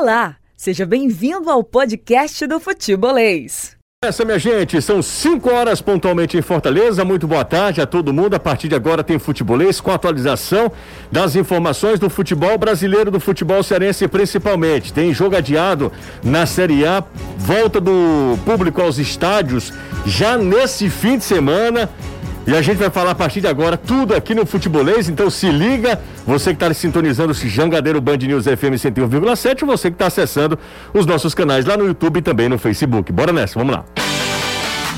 [0.00, 3.76] Olá, seja bem-vindo ao podcast do Futebolês.
[4.02, 7.04] Essa, minha gente, são 5 horas pontualmente em Fortaleza.
[7.04, 8.32] Muito boa tarde a todo mundo.
[8.32, 10.72] A partir de agora tem futebolês com atualização
[11.12, 14.90] das informações do futebol brasileiro, do futebol cearense principalmente.
[14.90, 15.92] Tem jogo adiado
[16.24, 17.04] na Série A,
[17.36, 19.70] volta do público aos estádios
[20.06, 21.90] já nesse fim de semana.
[22.46, 25.50] E a gente vai falar a partir de agora tudo aqui no Futebolês, então se
[25.50, 30.58] liga, você que está sintonizando o Jangadeiro Band News FM 101,7 você que está acessando
[30.92, 33.12] os nossos canais lá no YouTube e também no Facebook.
[33.12, 33.84] Bora nessa, vamos lá.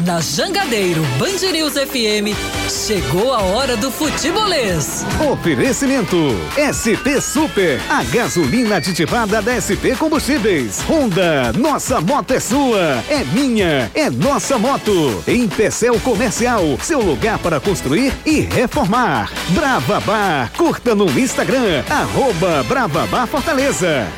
[0.00, 2.34] Na Jangadeiro Band News FM,
[2.68, 5.04] chegou a hora do futebolês.
[5.30, 6.16] Oferecimento
[6.56, 10.80] SP Super, a gasolina aditivada da SP Combustíveis.
[10.88, 15.22] Honda, nossa moto é sua, é minha, é nossa moto.
[15.28, 19.30] Em Pecel Comercial, seu lugar para construir e reformar.
[19.50, 24.08] Brava Bar, curta no Instagram, arroba Brava Bar Fortaleza.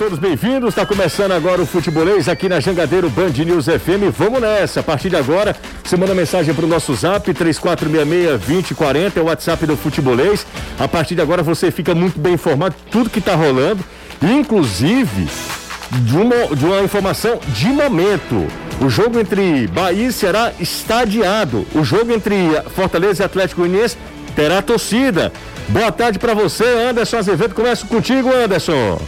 [0.00, 0.70] Todos bem-vindos.
[0.70, 4.08] Está começando agora o Futebolês aqui na Jangadeiro Band News FM.
[4.16, 4.80] Vamos nessa.
[4.80, 9.66] A partir de agora, você manda mensagem para o nosso zap 3466-2040, é o WhatsApp
[9.66, 10.46] do Futebolês.
[10.78, 13.84] A partir de agora você fica muito bem informado de tudo que está rolando,
[14.22, 15.28] inclusive
[15.90, 18.48] de uma, de uma informação de momento.
[18.80, 21.66] O jogo entre Bahia e Ceará está adiado.
[21.74, 22.34] O jogo entre
[22.74, 23.98] Fortaleza e Atlético Goianiense
[24.34, 25.30] terá torcida.
[25.68, 27.54] Boa tarde para você, Anderson Azevedo.
[27.54, 28.98] Começo contigo, Anderson.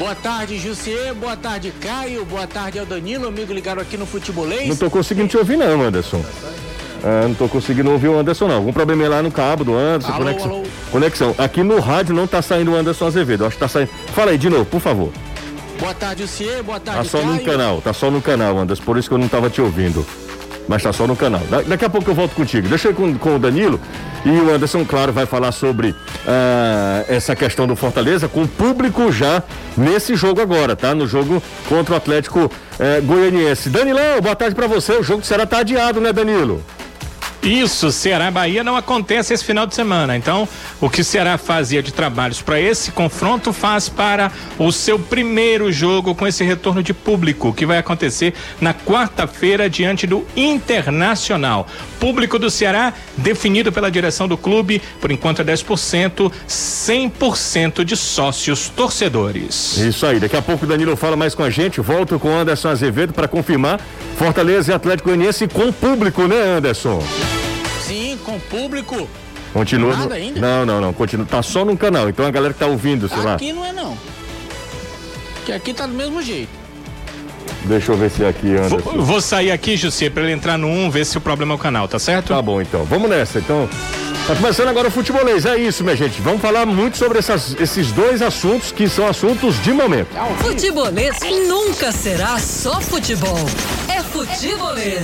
[0.00, 1.12] Boa tarde, Jussier.
[1.14, 2.24] Boa tarde, Caio.
[2.24, 4.66] Boa tarde ao Danilo, amigo ligado aqui no Futebolês.
[4.66, 6.24] Não tô conseguindo te ouvir, não, Anderson.
[7.04, 8.56] Ah, não tô conseguindo ouvir o Anderson, não.
[8.56, 10.10] Algum problema lá no cabo do Anderson?
[10.14, 10.50] Alô, conexão.
[10.50, 10.62] alô.
[10.90, 11.34] conexão.
[11.36, 13.44] Aqui no rádio não tá saindo o Anderson Azevedo.
[13.44, 13.90] Acho que tá saindo.
[14.14, 15.12] Fala aí de novo, por favor.
[15.78, 16.62] Boa tarde, Jussier.
[16.62, 17.34] Boa tarde, Tá só Caio.
[17.34, 18.82] no canal, tá só no canal, Anderson.
[18.82, 20.06] Por isso que eu não tava te ouvindo.
[20.68, 21.40] Mas tá só no canal.
[21.50, 22.68] Da- daqui a pouco eu volto contigo.
[22.72, 23.80] Ir com, com o Danilo.
[24.24, 25.94] E o Anderson, claro, vai falar sobre
[26.26, 29.42] ah, essa questão do Fortaleza com o público já
[29.76, 30.94] nesse jogo agora, tá?
[30.94, 33.68] No jogo contra o Atlético eh, Goianiense.
[33.70, 34.92] Danilão, boa tarde pra você.
[34.92, 36.62] O jogo será tá adiado, né, Danilo?
[37.42, 40.16] Isso, Ceará Bahia não acontece esse final de semana.
[40.16, 40.46] Então,
[40.80, 45.72] o que o Ceará fazia de trabalhos para esse confronto faz para o seu primeiro
[45.72, 51.66] jogo com esse retorno de público, que vai acontecer na quarta-feira diante do Internacional.
[51.98, 58.68] Público do Ceará definido pela direção do clube, por enquanto é 10%, 100% de sócios
[58.68, 59.78] torcedores.
[59.78, 61.80] Isso aí, daqui a pouco o Danilo fala mais com a gente.
[61.80, 63.80] Volto com o Anderson Azevedo para confirmar
[64.16, 67.02] Fortaleza e Atlético Goianiense com público, né, Anderson?
[68.30, 69.08] Com público.
[69.52, 69.92] Continua.
[69.96, 70.40] Nada no- ainda?
[70.40, 70.92] Não, não, não.
[70.92, 71.26] Continua.
[71.26, 72.08] Tá só no canal.
[72.08, 73.34] Então a galera que tá ouvindo, sei lá.
[73.34, 73.98] Aqui não é não.
[75.44, 76.48] Que aqui tá do mesmo jeito.
[77.64, 79.02] Deixa eu ver se é aqui, Vou, Anderson.
[79.02, 81.58] vou sair aqui, José, para ele entrar no 1, ver se o problema é o
[81.58, 82.28] canal, tá certo?
[82.28, 82.84] Tá bom, então.
[82.84, 83.38] Vamos nessa.
[83.38, 83.68] Então,
[84.26, 85.44] tá começando agora o futebolês.
[85.44, 86.20] É isso, minha gente.
[86.22, 90.08] Vamos falar muito sobre essas- esses dois assuntos que são assuntos de momento.
[90.38, 91.18] Futebolês
[91.48, 93.36] nunca será só futebol.
[93.88, 95.02] É futebolês.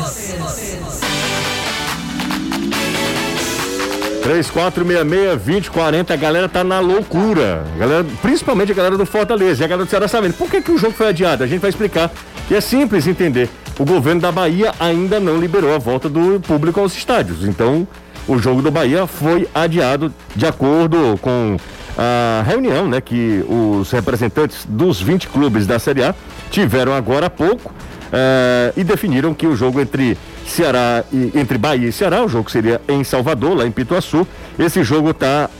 [4.26, 7.64] 3466-2040, a galera tá na loucura.
[7.74, 9.62] A galera, principalmente a galera do Fortaleza.
[9.62, 10.34] E a galera do Ceará sabendo.
[10.34, 11.44] Por que, que o jogo foi adiado?
[11.44, 12.10] A gente vai explicar.
[12.50, 13.48] E é simples entender.
[13.78, 17.44] O governo da Bahia ainda não liberou a volta do público aos estádios.
[17.44, 17.86] Então,
[18.26, 21.56] o jogo do Bahia foi adiado de acordo com
[21.96, 26.12] a reunião né, que os representantes dos 20 clubes da Série A
[26.50, 27.72] tiveram agora há pouco.
[28.12, 32.50] Eh, e definiram que o jogo entre Ceará e entre Bahia e Ceará, o jogo
[32.50, 34.26] seria em Salvador, lá em Pituaçu.
[34.58, 35.50] Esse jogo está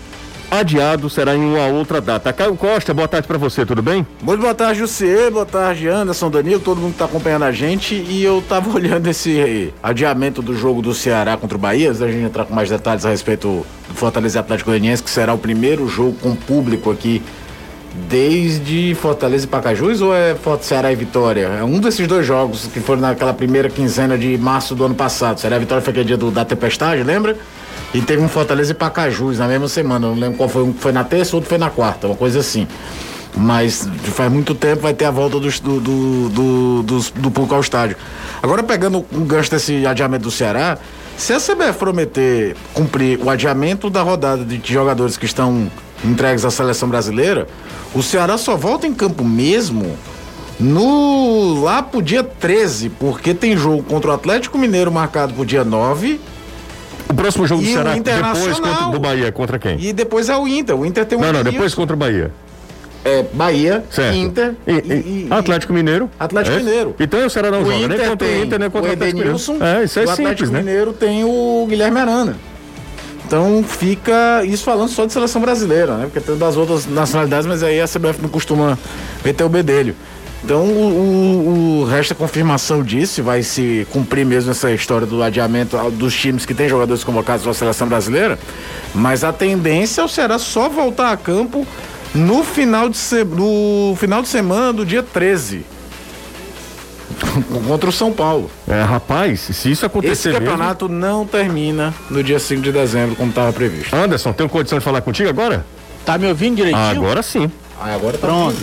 [0.50, 2.32] adiado, será em uma outra data.
[2.32, 4.06] Caio Costa, boa tarde para você, tudo bem?
[4.22, 7.94] Muito boa tarde, Jussier, boa tarde, Anderson, Danilo, todo mundo que tá acompanhando a gente.
[7.94, 12.08] E eu tava olhando esse adiamento do jogo do Ceará contra o Bahia, antes da
[12.08, 15.88] gente entrar com mais detalhes a respeito do Fortaleza Atlético Goianiense, que será o primeiro
[15.88, 17.22] jogo com público aqui
[18.08, 21.46] desde Fortaleza e Pacajus ou é Ceará e Vitória?
[21.60, 25.40] É um desses dois jogos que foram naquela primeira quinzena de março do ano passado.
[25.40, 27.36] Ceará e Vitória foi aquele dia do, da tempestade, lembra?
[27.94, 30.06] E teve um Fortaleza e Pacajus na mesma semana.
[30.08, 30.62] Não lembro qual foi.
[30.62, 32.66] Um foi na terça, outro foi na quarta, uma coisa assim.
[33.36, 37.54] Mas faz muito tempo vai ter a volta dos- do, do, do, dos- do público
[37.54, 37.96] ao estádio.
[38.42, 40.78] Agora, pegando um gancho desse adiamento do Ceará,
[41.18, 45.70] se a CBF prometer cumprir o adiamento da rodada de jogadores que estão
[46.04, 47.46] entregues à seleção brasileira,
[47.94, 49.96] o Ceará só volta em campo mesmo
[50.58, 55.64] no lá pro dia 13, porque tem jogo contra o Atlético Mineiro marcado pro dia
[55.64, 56.18] 9
[57.08, 59.78] O próximo jogo do E Ceará depois contra, do Bahia, contra quem?
[59.80, 60.74] e depois é o Inter.
[60.76, 62.30] O Inter tem um Não, não, depois contra o Bahia.
[63.04, 64.16] é Bahia, Certo.
[64.16, 66.10] Inter E- e- Atlético Mineiro.
[66.18, 66.58] Atlético É?
[66.58, 66.96] Mineiro.
[66.98, 69.18] Então o Ceará não O joga nem Inter contra o Inter, nem contra o Atlético
[69.18, 69.36] Mineiro.
[69.36, 70.58] É, isso é o simples, Atlético né?
[70.58, 72.36] Mineiro tem o Guilherme Arana.
[73.26, 76.04] Então fica isso falando só de seleção brasileira, né?
[76.04, 78.78] Porque tem das outras nacionalidades, mas aí a CBF não costuma
[79.24, 79.96] meter o bedelho.
[80.44, 85.76] Então o, o, o resta confirmação disso, vai se cumprir mesmo essa história do adiamento
[85.90, 88.38] dos times que têm jogadores convocados para a seleção brasileira.
[88.94, 91.66] Mas a tendência é o Ceará só voltar a campo
[92.14, 95.64] no final de, se, no final de semana do dia 13.
[97.66, 98.50] Contra o São Paulo.
[98.68, 100.40] É, rapaz, se isso acontecer Esse mesmo...
[100.40, 103.94] campeonato não termina no dia 5 de dezembro, como estava previsto.
[103.94, 105.64] Anderson, tem condição de falar contigo agora?
[106.04, 106.84] Tá me ouvindo direitinho?
[106.84, 107.50] Agora sim.
[107.80, 108.56] Ah, agora tá Pronto.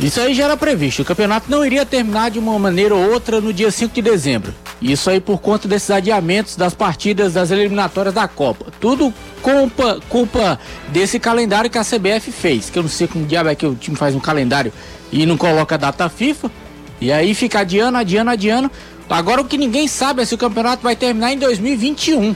[0.00, 1.02] Isso aí já era previsto.
[1.02, 4.54] O campeonato não iria terminar de uma maneira ou outra no dia 5 de dezembro.
[4.80, 8.66] Isso aí por conta desses adiamentos das partidas das eliminatórias da Copa.
[8.80, 9.12] Tudo
[9.42, 10.58] culpa, culpa
[10.88, 12.70] desse calendário que a CBF fez.
[12.70, 14.72] Que eu não sei como diabo é que o time faz um calendário
[15.12, 16.50] e não coloca a data FIFA.
[17.00, 18.70] E aí fica adiando, adiando, adiando.
[19.08, 22.34] Agora o que ninguém sabe é se o campeonato vai terminar em 2021.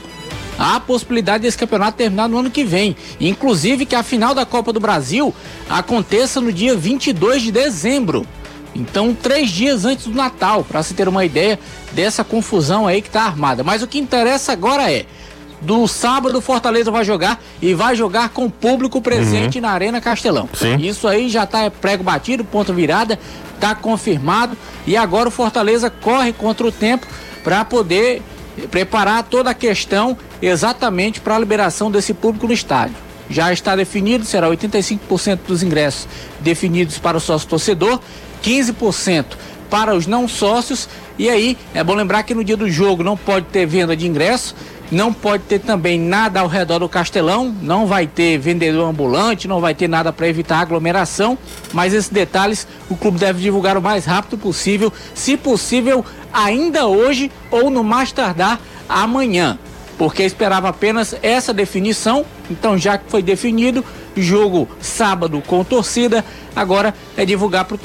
[0.57, 2.95] Há a possibilidade desse campeonato terminar no ano que vem.
[3.19, 5.33] Inclusive que a final da Copa do Brasil
[5.69, 8.25] aconteça no dia 22 de dezembro.
[8.73, 11.57] Então, três dias antes do Natal, para se ter uma ideia
[11.93, 13.63] dessa confusão aí que tá armada.
[13.63, 15.05] Mas o que interessa agora é.
[15.65, 20.47] Do sábado, o Fortaleza vai jogar e vai jogar com público presente na Arena Castelão.
[20.53, 20.77] Sim.
[20.77, 23.17] Isso aí já tá prego batido, ponto virada,
[23.59, 24.55] tá confirmado.
[24.85, 27.07] E agora o Fortaleza corre contra o tempo
[27.43, 28.21] para poder
[28.69, 32.95] preparar toda a questão exatamente para a liberação desse público no estádio.
[33.27, 36.07] Já está definido, será 85% dos ingressos
[36.41, 37.99] definidos para o sócio torcedor,
[38.43, 39.25] 15%
[39.69, 40.87] para os não sócios.
[41.17, 44.07] E aí, é bom lembrar que no dia do jogo não pode ter venda de
[44.07, 44.55] ingresso,
[44.91, 49.59] não pode ter também nada ao redor do Castelão, não vai ter vendedor ambulante, não
[49.59, 51.37] vai ter nada para evitar aglomeração,
[51.73, 57.31] mas esses detalhes o clube deve divulgar o mais rápido possível, se possível ainda hoje
[57.49, 59.57] ou no mais tardar amanhã,
[59.97, 63.83] porque esperava apenas essa definição, então já que foi definido,
[64.15, 66.23] jogo sábado com torcida,
[66.55, 67.75] agora é divulgar para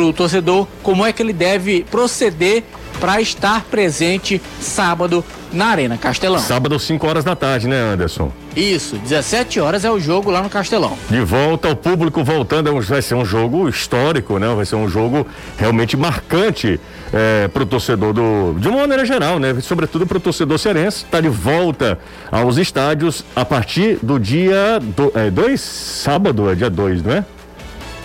[0.00, 2.64] o torcedor como é que ele deve proceder
[2.96, 6.38] para estar presente sábado na Arena Castelão.
[6.38, 8.32] Sábado, 5 horas da tarde, né, Anderson?
[8.54, 10.96] Isso, 17 horas é o jogo lá no Castelão.
[11.10, 14.48] De volta, o público voltando, é vai ser um jogo histórico, né?
[14.54, 15.26] Vai ser um jogo
[15.58, 16.80] realmente marcante
[17.12, 19.54] é, para o torcedor do, de uma maneira geral, né?
[19.60, 21.98] Sobretudo para o torcedor cearense, está de volta
[22.30, 24.80] aos estádios a partir do dia
[25.32, 27.24] 2, sábado, é dia 2, não é?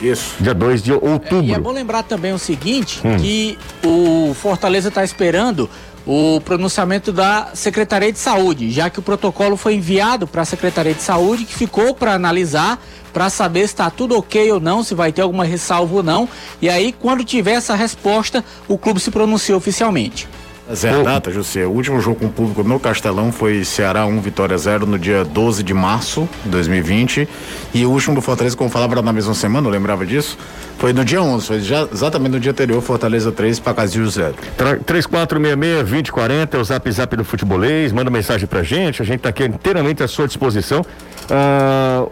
[0.01, 0.36] Isso.
[0.39, 1.44] Dia 2 de outubro.
[1.45, 3.18] E é bom lembrar também o seguinte, Hum.
[3.18, 5.69] que o Fortaleza está esperando
[6.06, 10.94] o pronunciamento da Secretaria de Saúde, já que o protocolo foi enviado para a Secretaria
[10.95, 12.81] de Saúde, que ficou para analisar,
[13.13, 16.27] para saber se está tudo ok ou não, se vai ter alguma ressalva ou não.
[16.62, 20.27] E aí, quando tiver essa resposta, o clube se pronuncia oficialmente.
[20.71, 21.65] Mas é a data, José.
[21.65, 25.63] O último jogo com público no Castelão foi Ceará 1, Vitória 0 no dia 12
[25.63, 27.27] de março de 2020.
[27.73, 30.38] E o último do Fortaleza, como falava, era na mesma semana, eu lembrava disso.
[30.77, 34.33] Foi no dia 11, foi já, exatamente no dia anterior, Fortaleza 3, Pacazil 0.
[34.57, 39.29] Tra- 3466-2040 é o zap zap do futebolês, manda mensagem pra gente, a gente tá
[39.29, 40.83] aqui inteiramente à sua disposição.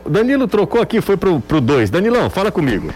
[0.06, 1.90] O Danilo trocou aqui, foi pro 2.
[1.90, 2.90] Danilão, fala comigo.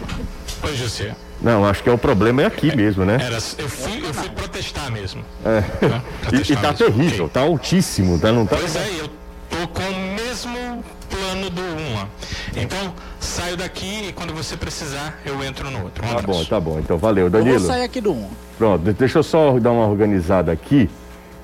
[0.63, 1.15] Oi, José.
[1.43, 3.17] Não, acho que é o problema é aqui mesmo, né?
[3.21, 5.23] Era, eu, fui, eu fui protestar mesmo.
[5.45, 5.63] É.
[6.23, 6.85] E, Protestar e tá mesmo.
[6.85, 8.31] terrível, tá altíssimo, tá?
[8.31, 8.55] Não tá...
[8.55, 9.07] Pois é, eu
[9.49, 12.09] tô com o mesmo plano do uma.
[12.55, 16.05] Então, saio daqui e quando você precisar, eu entro no outro.
[16.05, 16.79] Um Tá bom, tá bom.
[16.79, 17.59] Então, valeu, Eu vou Danilo.
[17.67, 18.29] sair aqui do 1.
[18.57, 20.89] Pronto, de- deixa eu só dar uma organizada aqui.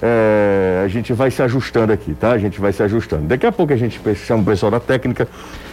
[0.02, 2.32] É, a gente vai se ajustando aqui, tá?
[2.32, 3.28] A gente vai se ajustando.
[3.28, 5.28] Daqui a pouco a gente chama o pessoal da técnica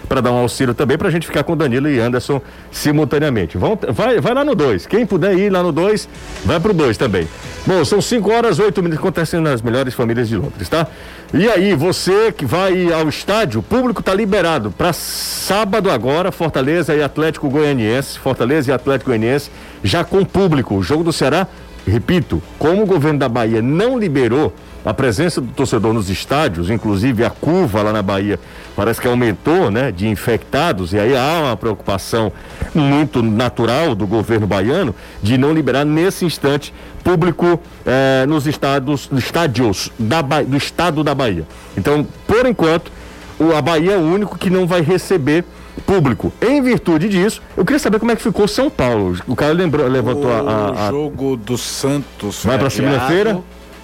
[0.09, 3.59] para dar um auxílio também, para a gente ficar com Danilo e Anderson simultaneamente.
[3.59, 4.87] Vão, vai, vai lá no 2.
[4.87, 6.09] Quem puder ir lá no 2,
[6.45, 7.29] vai pro 2 também.
[7.67, 10.87] Bom, são 5 horas, 8 minutos acontecendo nas melhores famílias de Londres, tá?
[11.35, 16.95] E aí, você que vai ao estádio, o público tá liberado para sábado agora, Fortaleza
[16.95, 19.51] e Atlético Goianiense, Fortaleza e Atlético Goianiense,
[19.83, 20.77] já com público.
[20.77, 21.47] O jogo do Ceará
[21.87, 24.53] Repito, como o governo da Bahia não liberou
[24.87, 28.39] a presença do torcedor nos estádios, inclusive a curva lá na Bahia
[28.77, 32.33] parece que aumentou, né, de infectados, e aí há uma preocupação
[32.73, 39.91] muito natural do governo baiano de não liberar nesse instante público eh, nos estados, estádios
[39.99, 41.45] da, do estado da Bahia.
[41.77, 42.93] Então, por enquanto,
[43.41, 45.45] o, a Bahia é o único que não vai receber
[45.85, 46.33] público.
[46.41, 49.17] Em virtude disso, eu queria saber como é que ficou São Paulo.
[49.27, 52.73] O cara lembrou, levantou a- a- a O jogo do Santos Vai adiado.
[52.73, 53.39] segunda-feira?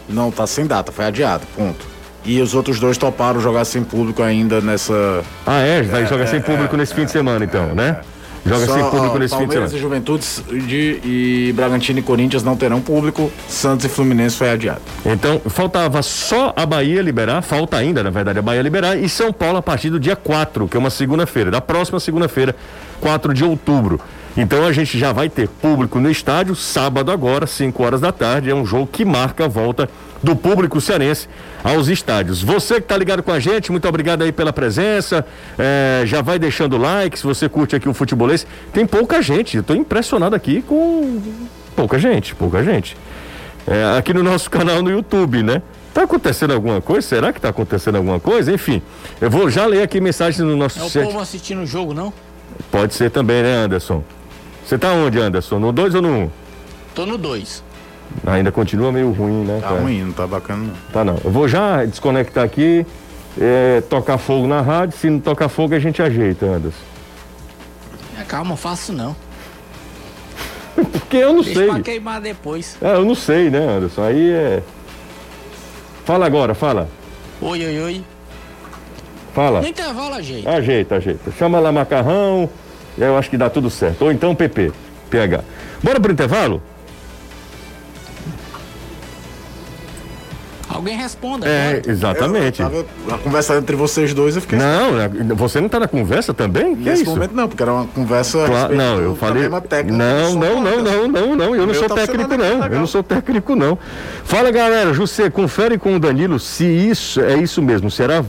[0.09, 1.87] Não, tá sem data, foi adiado, ponto.
[2.25, 5.23] E os outros dois toparam jogar sem público ainda nessa.
[5.47, 5.82] Ah, é?
[5.82, 8.00] Vai jogar sem público nesse fim de semana, então, né?
[8.44, 9.76] joga Só, sem público ó, nesse fim de Palmeiras semana.
[9.76, 13.30] e Juventudes de, e Bragantino e Corinthians não terão público.
[13.49, 14.80] Santos e Fluminense foi adiado.
[15.04, 19.32] Então, faltava só a Bahia liberar, falta ainda, na verdade, a Bahia liberar, e São
[19.32, 22.54] Paulo a partir do dia 4, que é uma segunda-feira, da próxima segunda-feira,
[23.00, 24.00] 4 de outubro.
[24.36, 28.48] Então a gente já vai ter público no estádio, sábado agora, 5 horas da tarde.
[28.50, 29.88] É um jogo que marca a volta
[30.22, 31.28] do público cearense
[31.62, 32.42] aos estádios.
[32.42, 35.26] Você que está ligado com a gente, muito obrigado aí pela presença.
[35.58, 38.46] É, já vai deixando like se você curte aqui o futebolês.
[38.72, 41.20] Tem pouca gente, eu estou impressionado aqui com
[41.76, 42.96] pouca gente, pouca gente.
[43.66, 45.60] É, aqui no nosso canal no YouTube, né?
[45.92, 47.06] Tá acontecendo alguma coisa?
[47.06, 48.50] Será que tá acontecendo alguma coisa?
[48.50, 48.80] Enfim,
[49.20, 51.04] eu vou já ler aqui mensagens no nosso É o chat.
[51.04, 52.10] povo assistindo o jogo, não?
[52.70, 54.02] Pode ser também, né, Anderson?
[54.72, 55.58] Você tá onde, Anderson?
[55.58, 56.12] No 2 ou no 1?
[56.22, 56.30] Um?
[56.94, 57.62] Tô no 2.
[58.26, 59.58] Ainda continua meio ruim, né?
[59.60, 59.80] Tá cara?
[59.82, 60.74] ruim, não tá bacana não.
[60.90, 61.18] Tá não.
[61.22, 62.86] Eu vou já desconectar aqui,
[63.38, 64.96] é, tocar fogo na rádio.
[64.96, 66.78] Se não tocar fogo, a gente ajeita, Anderson.
[68.18, 69.14] É, calma, faço não.
[70.74, 71.68] Porque eu não Deixa sei.
[71.68, 72.78] pra queimar depois.
[72.80, 74.02] É, eu não sei, né, Anderson?
[74.02, 74.62] Aí é.
[76.06, 76.88] Fala agora, fala.
[77.42, 78.04] Oi, oi, oi.
[79.34, 79.60] Fala.
[79.60, 80.50] No intervalo, ajeita.
[80.50, 81.30] Ajeita, ajeita.
[81.32, 82.48] Chama lá macarrão,
[82.99, 84.02] eu acho que dá tudo certo.
[84.02, 84.72] Ou então PP,
[85.11, 85.42] PH.
[85.82, 86.62] Bora pro intervalo?
[90.68, 91.46] Alguém responda.
[91.46, 92.62] É, exatamente.
[92.62, 92.70] Eu
[93.06, 94.58] tava- a conversa entre vocês dois, eu fiquei.
[94.58, 96.75] Não, né, você não tá na conversa também?
[96.75, 97.11] Que é Nesse isso?
[97.11, 98.42] momento não, porque era uma conversa.
[98.42, 99.42] a Claro, respeito não, eu falei.
[99.42, 101.54] problema técnico Não, não, não, não, não, não.
[101.54, 102.37] Eu não sou tá técnico, não.
[102.38, 102.68] legal.
[102.72, 103.78] Eu não sou técnico, não.
[104.25, 104.94] Fala, galera.
[104.94, 107.90] José, confere com o Danilo se isso é isso mesmo.
[107.90, 108.25] Será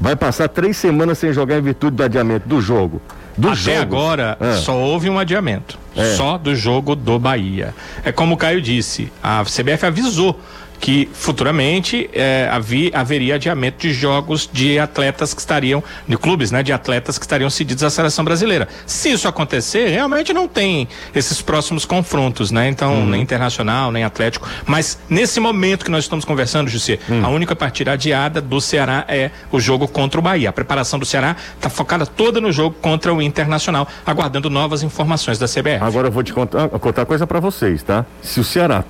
[0.00, 3.02] vai passar três semanas sem jogar em virtude do adiamento do jogo?
[3.40, 3.80] Do Até jogo.
[3.80, 4.54] agora, Ah.
[4.56, 5.78] só houve um adiamento.
[5.96, 6.14] É.
[6.14, 7.74] Só do jogo do Bahia.
[8.04, 10.38] É como o Caio disse, a CBF avisou
[10.80, 12.08] que futuramente
[12.50, 17.24] havi- haveria adiamento de jogos de atletas que estariam, de clubes, né, de atletas que
[17.24, 18.66] estariam cedidos à seleção brasileira.
[18.86, 22.68] Se isso acontecer, realmente não tem esses próximos confrontos, né?
[22.68, 23.06] Então, Uhum.
[23.10, 24.48] nem internacional, nem atlético.
[24.66, 27.24] Mas nesse momento que nós estamos conversando, José, Hum.
[27.24, 30.48] a única partida adiada do Ceará é o jogo contra o Bahia.
[30.48, 35.38] A preparação do Ceará está focada toda no jogo contra o Internacional, aguardando novas informações
[35.38, 35.84] da CBF.
[35.84, 38.04] Agora eu vou te contar, contar coisa pra vocês, tá?
[38.22, 38.84] Se o Ceará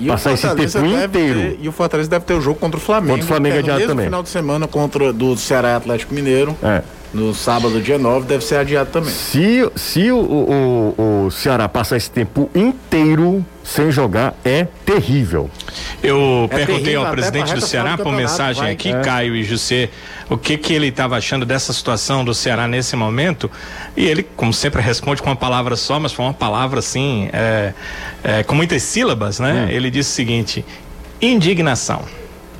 [0.00, 1.40] E passar esse tempo inteiro.
[1.40, 3.12] ter- e o Fortaleza deve ter o jogo contra o Flamengo.
[3.12, 4.06] Contra o Flamengo é adiado também.
[4.06, 6.56] final de semana contra do Ceará Atlético Mineiro.
[6.62, 6.82] É.
[7.12, 9.12] No sábado, dia 9, deve ser adiado também.
[9.12, 15.50] Se, se o, o, o, Ceará passar esse tempo inteiro sem jogar, é terrível.
[16.02, 18.72] Eu É perguntei terrível ao presidente do Ceará por mensagem vai.
[18.72, 19.00] aqui, É.
[19.02, 19.90] Caio e José,
[20.30, 23.50] o que que ele estava achando dessa situação do Ceará nesse momento.
[23.94, 27.74] E ele, como sempre, responde com uma palavra só, mas foi uma palavra assim, é,
[28.24, 29.66] é, com muitas sílabas, né?
[29.66, 29.70] Hum.
[29.70, 30.64] Ele disse o seguinte:
[31.20, 32.02] indignação.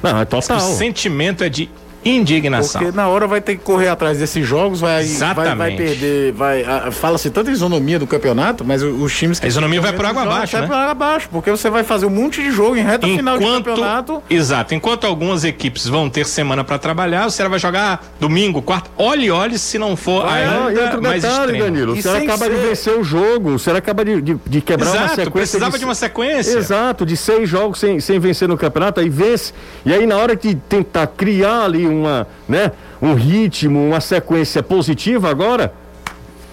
[0.02, 0.58] Não, é total.
[0.58, 1.70] O sentimento é de
[2.04, 2.80] indignação.
[2.82, 5.76] Porque na hora vai ter que correr atrás desses jogos, vai, vai, vai Exatamente.
[5.76, 6.64] perder, vai.
[6.92, 9.46] Fala-se tanta isonomia do campeonato, mas o- os times que.
[9.46, 10.66] A isonomia vai por água abaixo, Vai né?
[10.66, 13.44] por água abaixo, porque você vai fazer um monte de jogo em reta final de
[13.44, 14.22] campeonato.
[14.28, 14.74] Exato.
[14.74, 18.90] Enquanto algumas equipes vão ter semana para trabalhar, o Ceará vai jogar domingo, quarto.
[18.96, 21.64] Olhe, olhe se não for Ah, e ainda outro mais detalhe, extremo.
[21.64, 24.36] Danilo, o E Ceará acaba de ser- vencer o jogo, o Ceará acaba de, de,
[24.46, 25.30] de quebrar uma Exato, sequência.
[25.30, 26.58] precisava de uma sequência.
[26.58, 29.52] Exato, de seis jogos sem, sem vencer no campeonato, aí vence.
[29.84, 35.30] E aí na hora de tentar criar ali uma, né, um ritmo, uma sequência positiva
[35.30, 35.72] agora,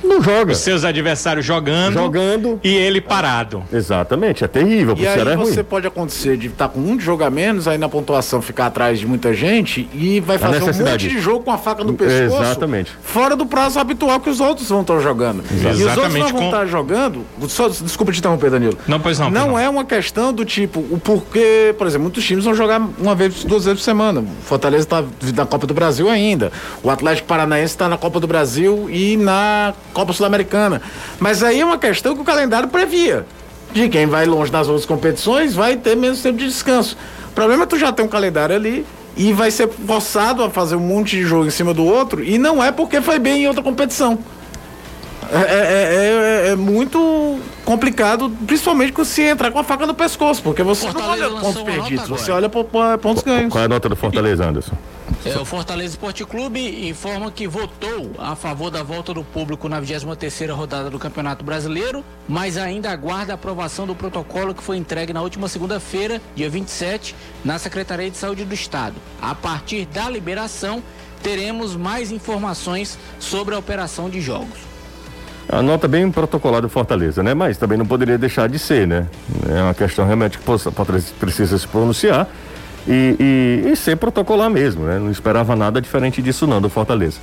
[0.10, 0.52] não joga.
[0.52, 2.60] Os seus adversários jogando, Jogando.
[2.64, 3.64] e ele parado.
[3.72, 5.46] Exatamente, é terrível, E aí é ruim.
[5.46, 9.00] você pode acontecer de estar com um jogo a menos, aí na pontuação ficar atrás
[9.00, 12.42] de muita gente e vai fazer um monte de jogo com a faca no pescoço.
[12.44, 12.92] Exatamente.
[13.04, 15.44] Fora do prazo habitual que os outros vão estar jogando.
[15.52, 17.26] E os outros Exatamente, não vão com- estar jogando.
[17.48, 18.78] Só, desculpa te interromper, Danilo.
[18.88, 19.60] Não, pois não, pois Não não.
[19.60, 23.44] é uma questão do tipo, o porquê, por exemplo, muitos times vão jogar uma vez,
[23.44, 24.22] duas vezes por semana.
[24.22, 25.04] O Fortaleza está
[25.36, 26.52] na Copa do Brasil ainda.
[26.84, 30.82] O Atlético Paranaense está na Copa do Brasil e na Copa Sul-Americana.
[31.20, 33.26] Mas aí é uma questão que o calendário previa.
[33.74, 36.98] De quem vai longe das outras competições vai ter menos tempo de descanso.
[37.30, 40.50] O problema é que tu já tem um calendário ali e vai ser forçado a
[40.50, 43.44] fazer um monte de jogo em cima do outro e não é porque foi bem
[43.44, 44.18] em outra competição.
[45.32, 50.42] É, é- é- é muito complicado, principalmente quando se entrar com a faca no pescoço,
[50.42, 53.52] porque você não Fortaleza olha lançou pontos perdidos, você olha po- po- pontos ganhos.
[53.52, 54.76] Qual é a nota do Fortaleza, Anderson?
[55.26, 59.82] É, o Fortaleza Esporte Clube informa que votou a favor da volta do público na
[59.82, 65.12] 23ª rodada do Campeonato Brasileiro, mas ainda aguarda a aprovação do protocolo que foi entregue
[65.12, 68.96] na última segunda-feira, dia 27, na Secretaria de Saúde do Estado.
[69.22, 70.82] A partir da liberação,
[71.22, 74.70] teremos mais informações sobre a operação de jogos.
[75.50, 77.34] A nota bem protocolada do Fortaleza, né?
[77.34, 79.08] Mas também não poderia deixar de ser, né?
[79.50, 82.28] É uma questão realmente que o Fortaleza precisa se pronunciar
[82.88, 85.00] e, e, e ser protocolar mesmo, né?
[85.00, 87.18] Não esperava nada diferente disso não, do Fortaleza.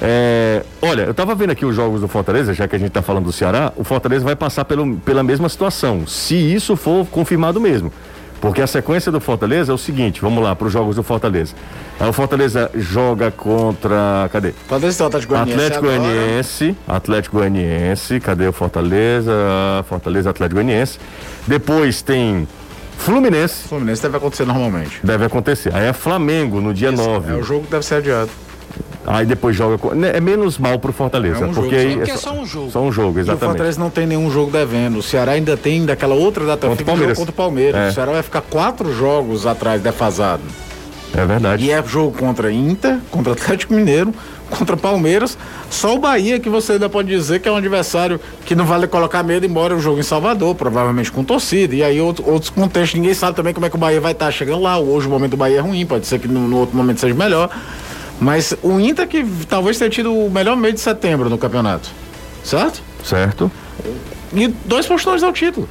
[0.00, 3.02] É, olha, eu estava vendo aqui os jogos do Fortaleza, já que a gente está
[3.02, 7.60] falando do Ceará, o Fortaleza vai passar pelo, pela mesma situação, se isso for confirmado
[7.60, 7.92] mesmo.
[8.40, 11.54] Porque a sequência do Fortaleza é o seguinte, vamos lá para os jogos do Fortaleza.
[11.98, 14.52] Aí o Fortaleza joga contra, cadê?
[14.52, 15.56] Fortaleza Atlético Goianiense.
[15.56, 19.32] Atlético Goianiense, Atlético Goianiense, cadê o Fortaleza?
[19.88, 21.00] Fortaleza Atlético Goianiense.
[21.48, 22.46] Depois tem
[22.98, 23.68] Fluminense.
[23.68, 25.00] Fluminense deve acontecer normalmente.
[25.02, 25.74] Deve acontecer.
[25.74, 27.32] Aí é Flamengo no dia 9.
[27.32, 28.30] É o jogo que deve ser adiado.
[29.06, 29.78] Aí depois joga.
[29.78, 31.42] com- né, É menos mal pro Fortaleza.
[31.44, 31.96] É um porque jogo, aí.
[31.96, 32.70] Porque é só um jogo.
[32.70, 33.46] Só um jogo, E o exatamente.
[33.46, 34.98] Fortaleza não tem nenhum jogo devendo.
[34.98, 37.16] O Ceará ainda tem daquela outra data Contra o Palmeiras.
[37.16, 37.80] contra o Palmeiras.
[37.80, 37.88] É.
[37.88, 40.42] O Ceará vai ficar quatro jogos atrás defasado.
[41.14, 41.64] É verdade.
[41.64, 44.14] E é jogo contra Inter, contra Atlético Mineiro,
[44.50, 45.36] contra Palmeiras.
[45.70, 48.86] Só o Bahia que você ainda pode dizer que é um adversário que não vale
[48.86, 51.74] colocar medo, embora o jogo em Salvador, provavelmente com torcida.
[51.74, 54.30] E aí outro- outros contextos, ninguém sabe também como é que o Bahia vai estar
[54.30, 54.78] chegando lá.
[54.78, 57.14] Hoje o momento do Bahia é ruim, pode ser que no, no outro momento seja
[57.14, 57.50] melhor.
[58.20, 61.88] Mas o Inter que talvez tenha tido o melhor mês de setembro no campeonato.
[62.44, 62.82] Certo?
[63.02, 63.50] Certo?
[64.34, 65.68] E dois postões ao título.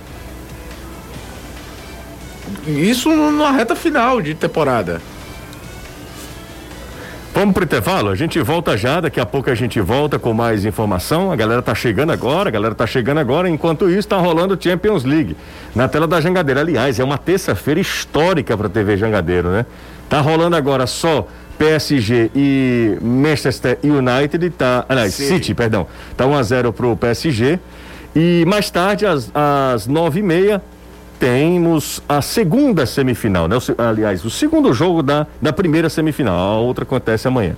[2.65, 5.01] Isso na reta final de temporada.
[7.39, 8.09] Vamos pro intervalo?
[8.09, 11.31] A gente volta já, daqui a pouco a gente volta com mais informação.
[11.31, 13.47] A galera tá chegando agora, a galera tá chegando agora.
[13.47, 15.37] Enquanto isso, tá rolando Champions League
[15.75, 16.61] na tela da Jangadeira.
[16.61, 19.67] Aliás, é uma terça-feira histórica pra TV Jangadeiro, né?
[20.09, 21.27] Tá rolando agora só
[21.59, 24.83] PSG e Manchester United, tá.
[24.89, 25.53] Aliás, City, City.
[25.53, 25.85] perdão.
[26.17, 27.59] Tá 1 a 0 pro PSG.
[28.15, 30.59] E mais tarde, às, às nove e meia,
[31.19, 33.55] temos a segunda semifinal, né?
[33.77, 36.37] Aliás, o segundo jogo da, da primeira semifinal.
[36.37, 37.55] A outra acontece amanhã.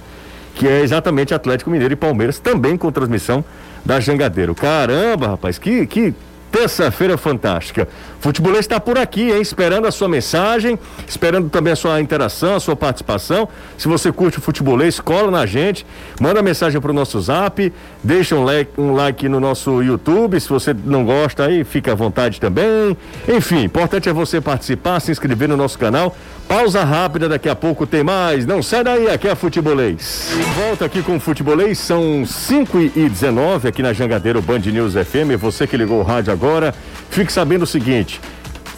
[0.56, 3.44] Que é exatamente Atlético Mineiro e Palmeiras, também com transmissão
[3.86, 4.56] da Jangadeiro.
[4.56, 6.14] Caramba, rapaz, que, que
[6.52, 7.88] terça-feira fantástica.
[8.20, 9.42] Futebolês está por aqui, hein?
[9.42, 13.48] Esperando a sua mensagem, esperando também a sua interação, a sua participação.
[13.78, 15.86] Se você curte o futebolês, cola na gente,
[16.20, 17.72] manda mensagem pro nosso zap,
[18.04, 20.40] deixa um like, um like no nosso YouTube.
[20.40, 22.98] Se você não gosta, aí fica à vontade também.
[23.28, 26.16] Enfim, importante é você participar, se inscrever no nosso canal.
[26.48, 28.46] Pausa rápida, daqui a pouco tem mais.
[28.46, 30.32] Não sai daí, aqui é Futebolês.
[30.56, 35.38] Volta aqui com o Futebolês, são 5 e 19 aqui na Jangadeiro Band News FM.
[35.40, 36.74] Você que ligou o rádio agora,
[37.10, 38.20] fique sabendo o seguinte.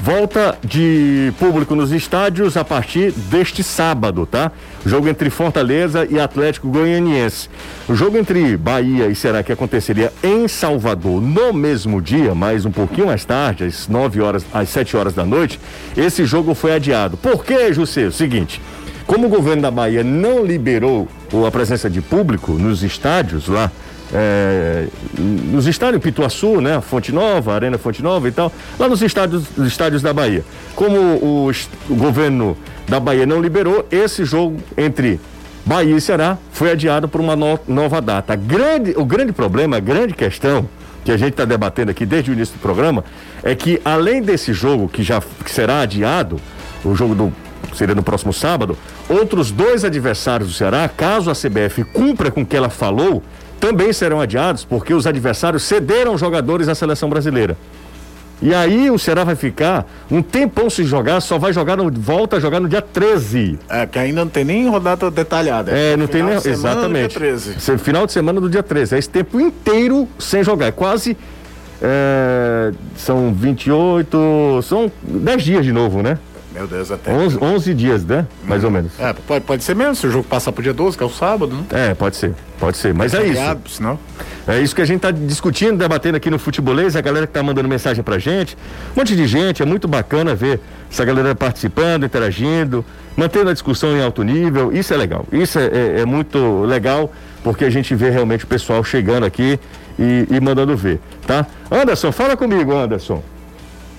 [0.04, 4.52] Volta de público nos estádios a partir deste sábado, tá?
[4.84, 7.48] Jogo entre Fortaleza e Atlético Goianiense.
[7.88, 12.72] O jogo entre Bahia e Será que aconteceria em Salvador no mesmo dia, mas um
[12.72, 15.60] pouquinho mais tarde, às 9 horas, às 7 horas da noite,
[15.96, 17.15] esse jogo foi adiado.
[17.15, 18.08] Por quê, José?
[18.08, 18.60] O seguinte,
[19.06, 21.08] como o governo da Bahia não liberou
[21.48, 23.72] a presença de público nos estádios lá,
[24.13, 26.82] é, nos estádios Pituaçu, né?
[26.82, 30.43] Fonte Nova, Arena Fonte Nova e tal, lá nos estádios, estádios da Bahia.
[30.76, 31.52] Como o,
[31.89, 35.19] o governo da Bahia não liberou, esse jogo entre
[35.65, 38.36] Bahia e Ceará foi adiado por uma no- nova data.
[38.36, 40.67] Grande, o grande problema, a grande questão
[41.06, 43.04] que a gente está debatendo aqui desde o início do programa
[43.43, 46.39] é que além desse jogo que já que será adiado,
[46.84, 47.34] o jogo do
[47.76, 52.45] seria no próximo sábado, outros dois adversários do Ceará, caso a CBF cumpra com o
[52.45, 53.24] que ela falou,
[53.62, 57.56] também serão adiados, porque os adversários cederam jogadores à seleção brasileira.
[58.41, 62.38] E aí o Ceará vai ficar um tempão se jogar, só vai jogar no, volta
[62.38, 63.60] a jogar no dia 13.
[63.69, 65.71] É, que ainda não tem nem rodada detalhada.
[65.71, 66.34] É, não tem nem.
[66.34, 67.10] Exatamente.
[67.10, 67.60] dia 13.
[67.60, 68.95] Se- Final de semana do dia 13.
[68.95, 70.65] É esse tempo inteiro sem jogar.
[70.65, 71.15] É quase.
[71.80, 74.60] é, são 28.
[74.63, 76.17] São 10 dias de novo, né?
[76.54, 77.12] Meu Deus, até.
[77.14, 78.28] 11, 11 dias, né?
[78.44, 78.92] Mais ou menos.
[79.00, 81.10] É, pode, pode ser mesmo, se o jogo passar pro dia 12, que é o
[81.10, 81.64] sábado, né?
[81.72, 82.34] É, pode ser.
[82.60, 82.94] Pode ser.
[82.94, 83.42] Mas é isso.
[83.70, 83.98] Senão.
[84.48, 87.42] É isso que a gente está discutindo, debatendo aqui no Futebolês, a galera que está
[87.42, 88.58] mandando mensagem pra gente.
[88.96, 90.60] Um monte de gente, é muito bacana ver
[90.92, 92.84] essa galera participando, interagindo,
[93.16, 94.74] mantendo a discussão em alto nível.
[94.74, 95.26] Isso é legal.
[95.32, 99.58] Isso é, é- é muito legal, porque a gente vê realmente o pessoal chegando aqui
[99.98, 101.46] e, e mandando ver, tá?
[101.72, 103.24] Anderson, fala comigo, Anderson.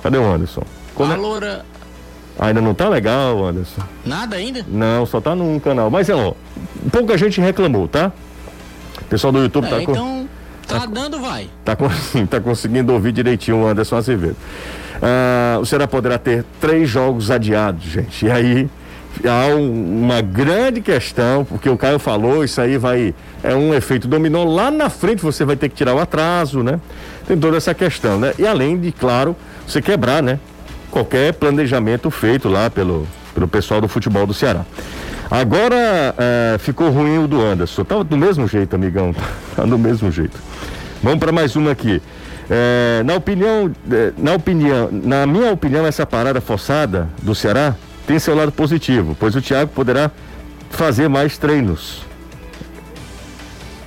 [0.03, 0.63] Cadê o Anderson?
[0.95, 1.65] Como é- Valora.
[2.39, 3.83] Ainda não tá legal, Anderson?
[4.05, 4.65] Nada ainda?
[4.69, 5.91] Não, só tá num canal.
[5.91, 6.33] Mas é, ó,
[6.91, 8.11] pouca gente reclamou, tá?
[9.01, 9.93] O pessoal do YouTube É, tá com...
[9.93, 10.29] então,
[10.67, 11.49] tá dando, vai.
[11.65, 11.77] Tá,
[12.31, 14.37] tá conseguindo ouvir direitinho o Anderson Azevedo.
[15.01, 18.25] Ah, o Ceará poderá ter três jogos adiados, gente.
[18.27, 18.69] E aí
[19.25, 23.15] há um- uma grande questão, porque o Caio falou, isso aí vai.
[23.43, 24.43] É um efeito dominó.
[24.45, 26.81] Lá na frente você vai ter que tirar o atraso, né?
[27.27, 28.33] Tem toda essa questão, né?
[28.39, 30.39] E além de, claro, você quebrar, né?
[30.93, 34.65] Qualquer planejamento feito lá pelo, pelo pessoal do futebol do Ceará.
[35.31, 37.83] Agora eh, ficou ruim o do Anderson.
[37.83, 39.15] Tá do mesmo jeito, amigão.
[39.57, 40.39] Tá do mesmo jeito.
[41.03, 42.01] Vamos para mais uma aqui.
[42.51, 47.75] É, na opinião, é, na opinião, na minha opinião, essa parada forçada do Ceará
[48.07, 50.11] tem seu lado positivo, pois o Thiago poderá
[50.71, 52.03] fazer mais treinos.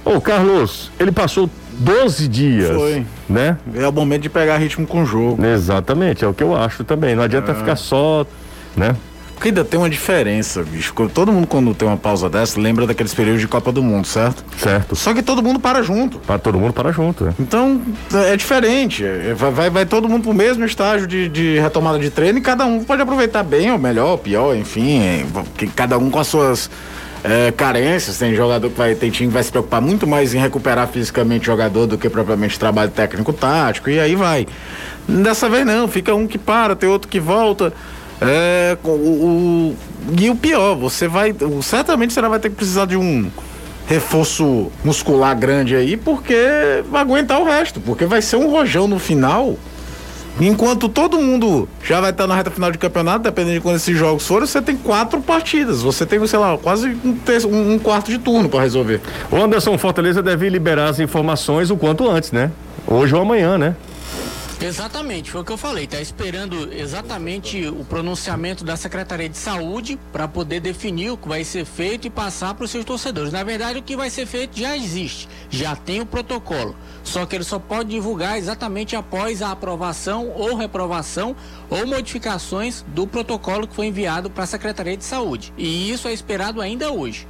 [0.04, 2.76] Ô, Carlos, ele passou 12 dias.
[2.76, 3.06] Foi.
[3.30, 3.58] Né?
[3.76, 5.44] É o momento de pegar ritmo com o jogo.
[5.46, 7.16] Exatamente, é o que eu acho também.
[7.16, 7.56] Não adianta É.
[7.56, 8.26] ficar só,
[8.76, 8.96] né?
[9.34, 10.94] Porque ainda tem uma diferença, bicho.
[11.14, 14.46] Todo mundo, quando tem uma pausa dessa, lembra daqueles períodos de Copa do Mundo, certo?
[14.58, 14.96] Certo.
[14.96, 16.20] Só que todo mundo para junto.
[16.20, 17.34] Para todo mundo para junto, né?
[17.38, 17.82] Então,
[18.14, 19.04] é diferente.
[19.04, 22.42] É, Vai, vai, vai todo mundo pro mesmo estágio de, de retomada de treino e
[22.42, 25.02] cada um pode aproveitar bem, ou melhor, ou pior, enfim.
[25.02, 25.26] é,
[25.58, 26.70] que cada um com as suas
[27.28, 28.18] é, carências.
[28.18, 31.44] Tem jogador que vai, tem time que vai se preocupar muito mais em recuperar fisicamente
[31.44, 34.48] o jogador do que propriamente trabalho técnico-tático, e aí vai.
[35.08, 37.74] Dessa vez não, fica um que para, tem outro que volta.
[38.22, 39.76] É, o, o-
[40.20, 41.36] e o pior, você vai.
[41.62, 43.30] Certamente você vai ter que precisar de um
[43.88, 46.36] reforço muscular grande aí, porque
[46.90, 49.58] vai aguentar o resto, porque vai ser um rojão no final.
[50.40, 53.98] Enquanto todo mundo já vai estar na reta final de campeonato, dependendo de quando esses
[53.98, 55.82] jogos forem, você tem quatro partidas.
[55.82, 59.00] Você tem, sei lá, quase um, terço- um- quarto de turno para resolver.
[59.32, 62.52] O Anderson Fortaleza deve liberar as informações o quanto antes, né?
[62.86, 63.76] Hoje ou amanhã, né?
[64.62, 65.86] Exatamente, foi o que eu falei.
[65.86, 71.44] Tá esperando exatamente o pronunciamento da Secretaria de Saúde para poder definir o que vai
[71.44, 73.34] ser feito e passar para os seus torcedores.
[73.34, 76.76] Na verdade, o que vai ser feito já existe, já tem o protocolo.
[77.04, 81.36] Só que ele só pode divulgar exatamente após a aprovação ou reprovação
[81.70, 85.54] ou modificações do protocolo que foi enviado para a Secretaria de Saúde.
[85.58, 87.28] E isso é esperado ainda hoje.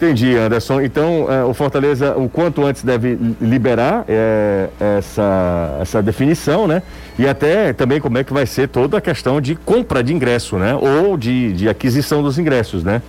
[0.00, 0.80] Entendi, Anderson.
[0.80, 6.82] Então, é, o Fortaleza, o quanto antes deve liberar é, essa, essa definição, né?
[7.18, 10.56] E até também como é que vai ser toda a questão de compra de ingresso,
[10.56, 10.74] né?
[10.74, 13.02] Ou de, de aquisição dos ingressos, né?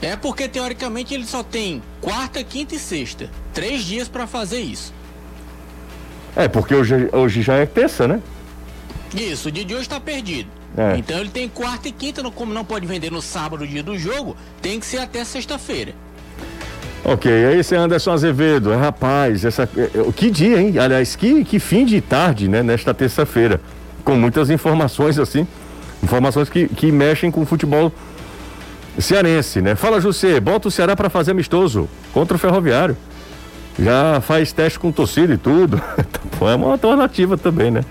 [0.00, 3.28] É porque teoricamente ele só tem quarta, quinta e sexta.
[3.52, 4.94] Três dias para fazer isso.
[6.34, 8.22] É, porque hoje, hoje já é terça, né?
[9.14, 10.48] Isso, o dia de hoje está perdido.
[10.78, 10.96] É.
[10.96, 14.34] Então ele tem quarta e quinta, como não pode vender no sábado, dia do jogo,
[14.62, 15.92] tem que ser até sexta-feira.
[17.04, 18.72] Ok, é esse é Anderson Azevedo.
[18.76, 20.78] Rapaz, essa, é, é, que dia, hein?
[20.78, 22.62] Aliás, que, que fim de tarde, né?
[22.62, 23.60] Nesta terça-feira.
[24.04, 25.46] Com muitas informações, assim.
[26.02, 27.92] Informações que, que mexem com o futebol
[28.98, 29.74] cearense, né?
[29.74, 32.96] Fala, José, bota o Ceará para fazer amistoso contra o Ferroviário.
[33.78, 35.80] Já faz teste com torcida e tudo.
[36.38, 37.84] Pô, é uma alternativa também, né?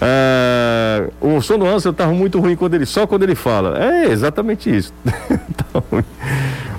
[0.00, 3.78] Ah, o som do Anderson tá muito ruim quando ele, só quando ele fala.
[3.78, 4.92] É exatamente isso.
[5.72, 5.82] Tá.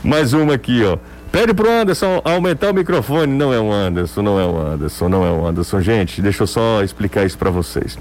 [0.02, 0.98] Mais uma aqui, ó.
[1.32, 3.32] Pede pro Anderson aumentar o microfone.
[3.34, 5.80] Não é o Anderson, não é o Anderson, não é o Anderson.
[5.82, 7.98] Gente, deixa eu só explicar isso para vocês.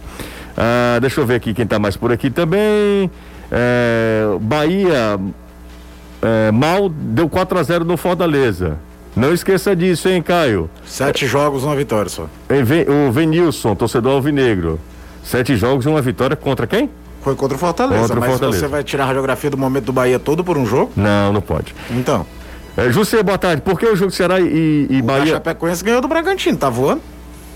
[0.56, 3.10] Ah, deixa eu ver aqui quem tá mais por aqui também.
[3.50, 5.18] É, Bahia
[6.22, 8.78] é, mal deu 4 a 0 no Fortaleza.
[9.14, 10.70] Não esqueça disso, hein, Caio?
[10.86, 12.28] Sete jogos, uma vitória só.
[13.08, 14.78] O Venilson, torcedor alvinegro.
[15.24, 16.88] Sete jogos e uma vitória contra quem?
[17.20, 18.58] Foi contra o Fortaleza, Contra o mas Fortaleza.
[18.60, 20.92] você vai tirar a radiografia do momento do Bahia todo por um jogo?
[20.96, 21.74] Não, não pode.
[21.90, 22.24] Então,
[22.78, 23.60] É, José, boa tarde.
[23.60, 25.32] Por que o jogo Ceará e, e o Bahia.
[25.32, 27.02] Chapecoense ganhou do Bragantino, tá voando?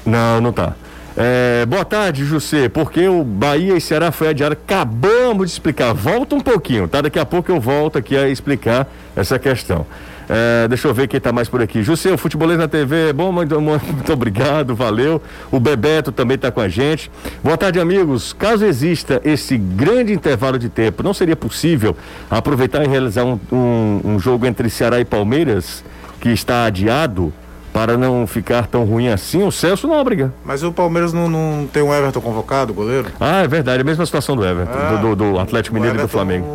[0.05, 0.75] Não, não tá.
[1.17, 2.69] É, boa tarde, José.
[2.69, 4.55] Porque o Bahia e Ceará foi adiado.
[4.55, 5.95] Acabamos de explicar.
[5.95, 7.03] Volta um pouquinho, tá?
[7.03, 9.87] Daqui a pouco eu volto aqui a explicar essa questão.
[10.35, 11.83] É, deixa eu ver quem tá mais por aqui.
[11.83, 15.21] José, o futebolês na TV é bom, muito, muito obrigado, valeu.
[15.51, 17.11] O Bebeto também tá com a gente.
[17.45, 18.33] Boa tarde, amigos.
[18.33, 21.95] Caso exista esse grande intervalo de tempo, não seria possível
[22.31, 25.85] aproveitar e realizar um, um- um jogo entre Ceará e Palmeiras,
[26.19, 27.31] que está adiado,
[27.73, 29.43] para não ficar tão ruim assim?
[29.43, 30.33] O Celso Nóbrega.
[30.45, 33.09] Mas o Palmeiras não, não tem o Everton convocado, goleiro?
[33.21, 36.09] Ah, é verdade, a mesma situação do Everton, Ah, do, do- Atlético Mineiro e do
[36.09, 36.47] Flamengo.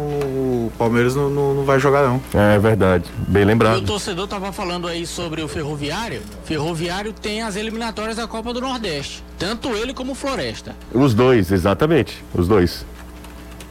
[0.68, 2.22] O Palmeiras não, não, não vai jogar, não.
[2.34, 3.82] É verdade, bem E o lembrado.
[3.86, 6.22] torcedor tava falando aí sobre o Ferroviário.
[6.44, 9.24] Ferroviário tem as eliminatórias da Copa do Nordeste.
[9.40, 10.76] Tanto ele como o Floresta.
[10.94, 12.86] Os dois, exatamente, os dois.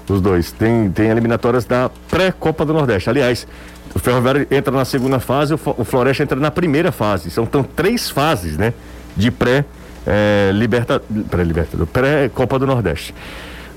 [0.09, 0.53] Os dois.
[0.53, 3.11] Tem, tem eliminatórias da pré-Copa do Nordeste.
[3.11, 3.47] Aliás,
[3.95, 7.31] o Ferroviário entra na segunda fase, o Floresta entra na primeira fase.
[7.31, 8.73] São então, três fases, né?
[9.17, 9.65] De pré,
[10.07, 13.15] eh, liberta, pré-libertador, pré-Copa do Nordeste.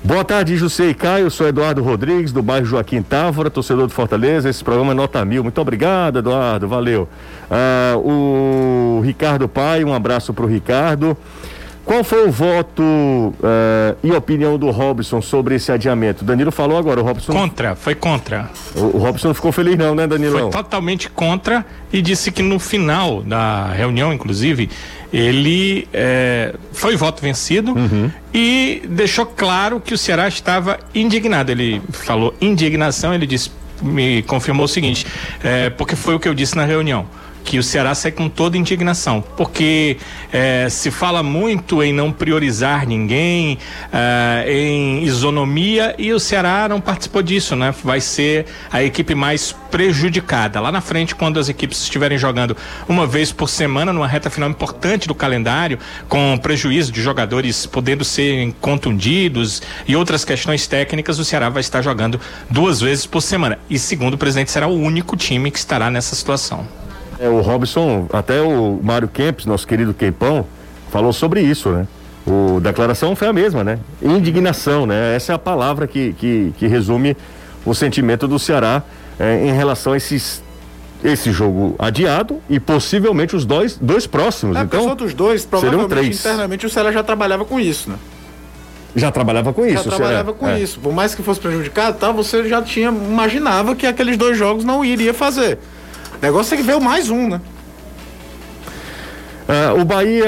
[0.02, 1.30] Boa tarde, José e Caio.
[1.30, 4.48] Sou Eduardo Rodrigues, do bairro Joaquim Távora, torcedor do Fortaleza.
[4.48, 5.42] Esse programa é nota mil.
[5.42, 6.66] Muito obrigado, Eduardo.
[6.66, 7.06] Valeu.
[7.50, 11.14] Ah, o Ricardo Pai, um abraço para o Ricardo.
[11.84, 16.24] Qual foi o voto eh, e opinião do Robson sobre esse adiamento?
[16.24, 17.32] Danilo falou agora, o Robson.
[17.32, 18.50] Contra, foi contra.
[18.76, 20.50] O, o Robson não ficou feliz, não, né, Danilão?
[20.52, 24.70] Foi totalmente contra e disse que no final da reunião, inclusive,
[25.12, 27.74] ele eh, foi voto vencido
[28.32, 31.50] e deixou claro que o Ceará estava indignado.
[31.50, 33.50] Ele falou indignação, ele disse,
[33.82, 35.06] me confirmou o seguinte,
[35.42, 37.06] eh, porque foi o que eu disse na reunião.
[37.44, 39.96] Que o Ceará sai com toda indignação, porque
[40.32, 43.58] eh, se fala muito em não priorizar ninguém,
[43.92, 47.74] eh, em isonomia e o Ceará não participou disso, né?
[47.82, 50.60] Vai ser a equipe mais prejudicada.
[50.60, 52.56] Lá na frente, quando as equipes estiverem jogando
[52.88, 58.04] uma vez por semana, numa reta final importante do calendário, com prejuízo de jogadores podendo
[58.04, 63.58] ser contundidos e outras questões técnicas, o Ceará vai estar jogando duas vezes por semana.
[63.68, 66.66] E segundo o presidente, será o único time que estará nessa situação.
[67.20, 70.46] É, o Robson, até o Mário Kempis, nosso querido Queipão,
[70.90, 71.86] falou sobre isso, né?
[72.26, 73.78] O declaração foi a mesma, né?
[74.02, 75.14] Indignação, né?
[75.14, 77.14] Essa é a palavra que, que, que resume
[77.64, 78.82] o sentimento do Ceará
[79.18, 80.42] é, em relação a esses
[81.02, 84.56] esse jogo adiado e possivelmente os dois, dois próximos.
[84.56, 87.96] É, então, os outros dois, provavelmente internamente o Ceará já trabalhava com isso, né?
[88.94, 90.60] Já trabalhava com isso, Já trabalhava com é.
[90.60, 90.80] isso.
[90.80, 94.84] Por mais que fosse prejudicado, tá, você já tinha imaginava que aqueles dois jogos não
[94.84, 95.58] iria fazer.
[96.20, 97.40] O negócio é que veio mais um, né?
[99.48, 100.26] Uh, o Bahia.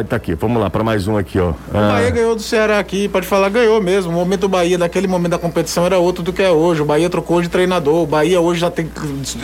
[0.00, 1.50] Uh, tá aqui, vamos lá para mais um aqui, ó.
[1.50, 4.10] O Bahia ganhou do Ceará aqui, pode falar, ganhou mesmo.
[4.10, 6.82] O momento do Bahia, naquele momento da competição, era outro do que é hoje.
[6.82, 8.02] O Bahia trocou de treinador.
[8.02, 8.90] O Bahia hoje já tem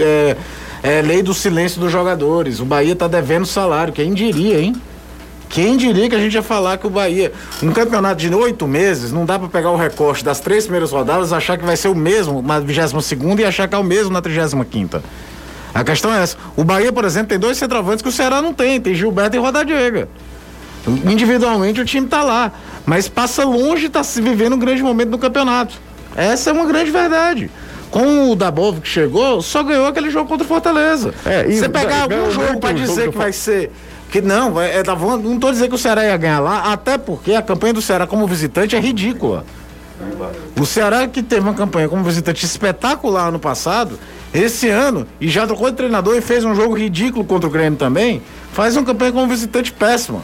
[0.00, 0.36] é,
[0.82, 2.58] é, lei do silêncio dos jogadores.
[2.58, 3.92] O Bahia tá devendo salário.
[3.92, 4.74] Quem diria, hein?
[5.48, 7.30] Quem diria que a gente ia falar que o Bahia,
[7.62, 11.32] um campeonato de oito meses, não dá para pegar o recorte das três primeiras rodadas,
[11.32, 14.12] achar que vai ser o mesmo na 22 segunda e achar que é o mesmo
[14.12, 15.04] na 35 quinta.
[15.74, 16.36] A questão é essa.
[16.56, 18.80] O Bahia, por exemplo, tem dois centroavantes que o Ceará não tem.
[18.80, 20.08] Tem Gilberto e Rodadiega.
[20.86, 22.52] Individualmente o time está lá.
[22.86, 25.74] Mas passa longe de estar tá se vivendo um grande momento no campeonato.
[26.14, 27.50] Essa é uma grande verdade.
[27.90, 31.12] Com o Dabov que chegou, só ganhou aquele jogo contra o Fortaleza.
[31.24, 33.70] É, Você pegar algum jogo para dizer que vai ser.
[34.10, 37.34] Que não, é, tá, não estou dizendo que o Ceará ia ganhar lá, até porque
[37.34, 39.44] a campanha do Ceará como visitante é ridícula.
[40.58, 43.98] O Ceará que teve uma campanha como visitante espetacular ano passado,
[44.34, 47.78] esse ano, e já trocou de treinador e fez um jogo ridículo contra o Grêmio
[47.78, 48.20] também,
[48.52, 50.22] faz uma campanha como visitante péssima.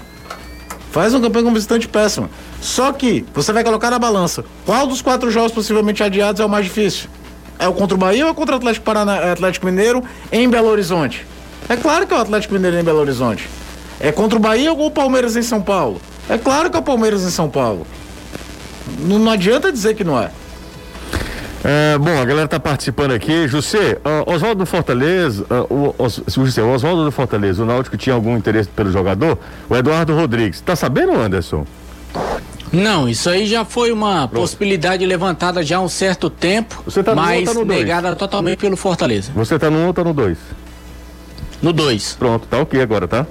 [0.91, 2.29] Faz uma campanha como visitante péssima.
[2.61, 6.49] Só que você vai colocar na balança qual dos quatro jogos possivelmente adiados é o
[6.49, 7.09] mais difícil?
[7.57, 10.69] É o contra o Bahia ou é contra o Atlético, é, Atlético Mineiro em Belo
[10.69, 11.25] Horizonte?
[11.69, 13.49] É claro que é o Atlético Mineiro em Belo Horizonte.
[14.01, 16.01] É contra o Bahia ou o Palmeiras em São Paulo?
[16.29, 17.87] É claro que é o Palmeiras em São Paulo.
[18.99, 20.33] Não, não adianta dizer que não é.
[21.63, 23.47] É, bom, a galera tá participando aqui.
[23.47, 27.97] José, uh, Oswaldo do Fortaleza, uh, o, Os, José, o Oswaldo do Fortaleza, o Náutico
[27.97, 29.39] tinha algum interesse pelo jogador?
[29.69, 31.67] O Eduardo Rodrigues, tá sabendo, Anderson?
[32.73, 34.43] Não, isso aí já foi uma Pronto.
[34.43, 38.77] possibilidade levantada já há um certo tempo, Você tá mas no, tá negada totalmente pelo
[38.77, 39.33] Fortaleza.
[39.35, 40.39] Você tá no 1 um, ou tá no 2?
[41.61, 42.17] No 2.
[42.19, 43.27] Pronto, tá ok agora, tá?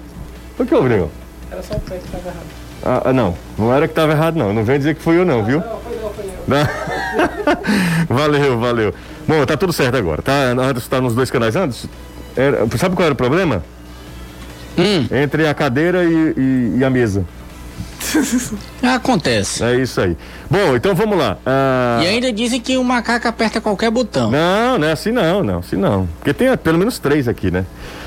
[0.57, 0.93] O que houve?
[0.93, 2.59] Era só o pé que tava errado.
[2.83, 5.25] Ah, ah, não, não era que tava errado não, não vem dizer que fui eu
[5.25, 5.59] não, viu?
[5.59, 6.38] Não, foi eu, foi eu.
[8.09, 8.93] valeu, valeu.
[9.27, 10.21] Bom, tá tudo certo agora.
[10.21, 11.87] Tá, Anderson tá nos dois canais antes.
[12.35, 13.63] Era, sabe qual era o problema?
[14.77, 15.07] Hum.
[15.11, 17.25] Entre a cadeira e, e, e a mesa.
[18.81, 19.63] Acontece.
[19.63, 20.17] É isso aí.
[20.49, 21.37] Bom, então vamos lá.
[21.45, 21.99] Ah...
[22.01, 24.31] E ainda dizem que o macaco aperta qualquer botão.
[24.31, 26.07] Não, não é assim não, não, assim não.
[26.17, 27.65] Porque tem pelo menos três aqui, né?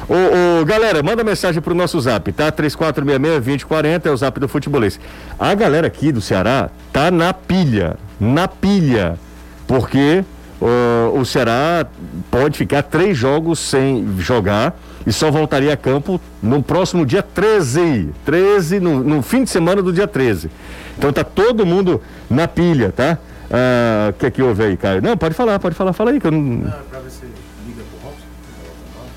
[0.09, 2.51] Ô, ô, galera, manda mensagem pro nosso zap, tá?
[2.51, 4.99] 3466-2040 é o zap do futebolês.
[5.39, 9.19] A galera aqui do Ceará tá na pilha, na pilha,
[9.67, 10.25] porque
[10.61, 11.85] uh, o Ceará
[12.31, 18.11] pode ficar três jogos sem jogar e só voltaria a campo no próximo dia 13.
[18.25, 20.49] 13, no, no fim de semana do dia 13.
[20.97, 23.19] Então tá todo mundo na pilha, tá?
[23.51, 25.03] Ah, o que é que houve aí, Caio?
[25.03, 26.39] Não, pode falar, pode falar, fala aí que eu não.
[26.39, 27.25] Não, pra ver se
[27.67, 28.27] liga pro Robson.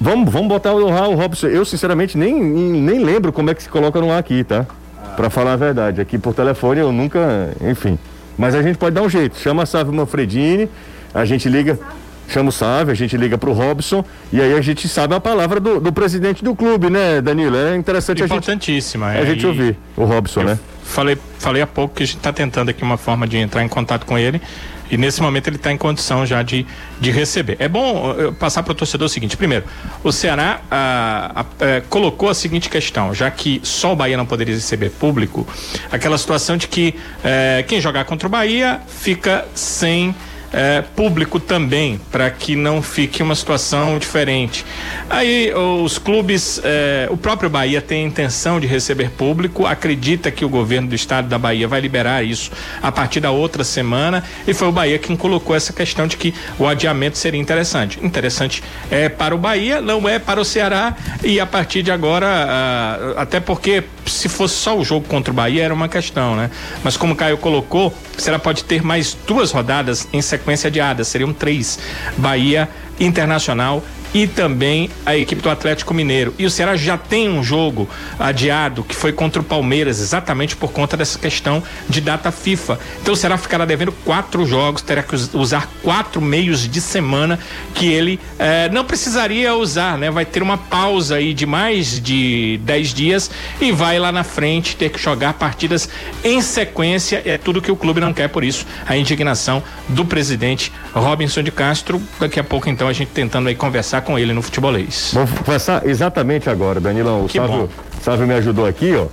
[0.01, 1.47] Vamos, vamos botar o, o Robson.
[1.47, 4.65] Eu, sinceramente, nem, nem lembro como é que se coloca no ar aqui, tá?
[4.97, 5.09] Ah.
[5.15, 6.01] Pra falar a verdade.
[6.01, 7.51] Aqui por telefone eu nunca.
[7.61, 7.99] Enfim.
[8.37, 9.37] Mas a gente pode dar um jeito.
[9.39, 10.69] Chama a Sávio Manfredini,
[11.13, 11.79] a gente liga
[12.27, 15.19] chama o Sávio, a gente liga para o Robson e aí a gente sabe a
[15.19, 17.55] palavra do, do, presidente do clube, né, Danilo?
[17.55, 20.59] É interessante Importantíssima, a gente, é, a gente ouvir o Robson, né?
[20.83, 23.67] Falei, falei há pouco que a gente está tentando aqui uma forma de entrar em
[23.67, 24.41] contato com ele
[24.89, 26.65] e nesse momento ele está em condição já de,
[26.99, 27.57] de receber.
[27.59, 29.65] É bom passar para o torcedor o seguinte: primeiro,
[30.03, 34.25] o Ceará ah, ah, eh, colocou a seguinte questão, já que só o Bahia não
[34.25, 35.47] poderia receber público,
[35.91, 40.15] aquela situação de que eh, quem jogar contra o Bahia fica sem
[40.55, 44.65] é, público também, para que não fique uma situação diferente.
[45.09, 50.49] Aí os clubes, é, o próprio Bahia tem intenção de receber público, acredita que o
[50.49, 54.69] governo do estado da Bahia vai liberar isso a partir da outra semana e foi
[54.69, 57.99] o Bahia quem colocou essa questão de que o adiamento seria interessante.
[58.01, 62.27] Interessante é para o Bahia, não é para o Ceará e a partir de agora,
[62.27, 66.49] ah, até porque se fosse só o jogo contra o Bahia era uma questão, né?
[66.83, 71.03] Mas como o Caio colocou, o Ceará pode ter mais duas rodadas em sequência adiada,
[71.03, 71.79] seriam três.
[72.17, 73.83] Bahia, Internacional
[74.15, 76.33] e também a equipe do Atlético Mineiro.
[76.39, 80.71] E o Ceará já tem um jogo adiado que foi contra o Palmeiras, exatamente por
[80.71, 82.79] conta dessa questão de data FIFA.
[83.01, 87.37] Então o Ceará ficará devendo quatro jogos, terá que usar quatro meios de semana
[87.73, 90.09] que ele eh, não precisaria usar, né?
[90.09, 94.77] Vai ter uma pausa aí de mais de dez dias e vai lá na frente
[94.77, 95.89] ter que jogar partidas
[96.23, 97.21] em sequência.
[97.25, 101.51] É tudo que o clube não quer, por isso a indignação do presidente Robinson de
[101.51, 102.01] Castro.
[102.17, 105.11] Daqui a pouco, então, a gente tentando aí conversar com ele no futebolês.
[105.13, 107.25] Vamos conversar exatamente agora, Danilão.
[107.25, 107.69] O Sávio,
[108.01, 109.07] Sávio me ajudou aqui, ó.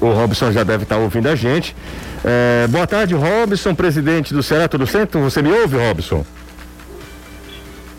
[0.00, 1.74] O Robson já deve estar ouvindo a gente.
[2.24, 5.18] É, boa tarde, Robson, presidente do Ceará, tudo certo?
[5.20, 6.24] Você me ouve, Robson?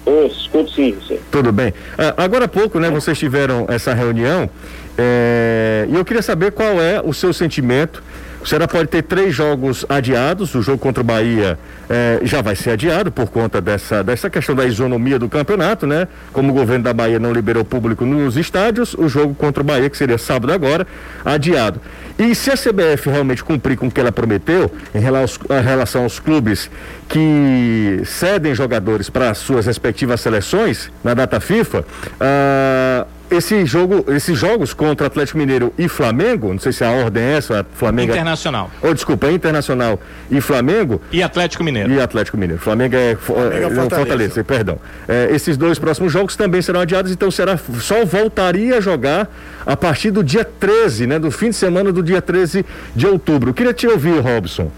[0.06, 1.20] Eu escuto sim, você.
[1.32, 1.74] Tudo bem.
[1.98, 4.50] Ah, agora há pouco, né, vocês tiveram essa reunião
[4.98, 8.02] é, e eu queria saber qual é o seu sentimento
[8.48, 10.56] o Ceará pode ter três jogos adiados.
[10.56, 14.56] O jogo contra o Bahia eh, já vai ser adiado por conta dessa, dessa questão
[14.56, 16.08] da isonomia do campeonato, né?
[16.32, 19.90] Como o governo da Bahia não liberou público nos estádios, o jogo contra o Bahia,
[19.90, 20.88] que seria sábado agora,
[21.26, 21.82] adiado.
[22.18, 26.04] E se a CBF realmente cumprir com o que ela prometeu em relação, em relação
[26.04, 26.72] aos clubes
[27.10, 31.84] que cedem jogadores para suas respectivas seleções na data FIFA,
[32.18, 37.24] ah, esse jogo, esses jogos contra Atlético Mineiro e Flamengo, não sei se a ordem
[37.24, 38.12] é essa, Flamengo.
[38.12, 38.72] Internacional.
[38.82, 40.00] Ou oh, desculpa, é Internacional
[40.32, 41.02] e Flamengo.
[41.12, 41.92] E Atlético Mineiro.
[41.92, 42.62] E Atlético Mineiro.
[42.62, 43.96] Flamengo é, Flamengo é, é Fortaleza.
[43.96, 44.80] Fortaleza, perdão.
[45.08, 49.30] É, esses dois próximos jogos também serão adiados, então será só voltaria a jogar
[49.66, 51.20] a partir do dia 13, né?
[51.20, 53.50] Do fim de semana do dia 13 de outubro.
[53.50, 54.72] Eu queria te ouvir, Robson.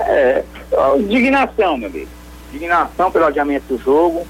[0.00, 0.42] É,
[0.98, 2.08] indignação, meu amigo.
[2.50, 4.26] Indignação pelo adiamento do jogo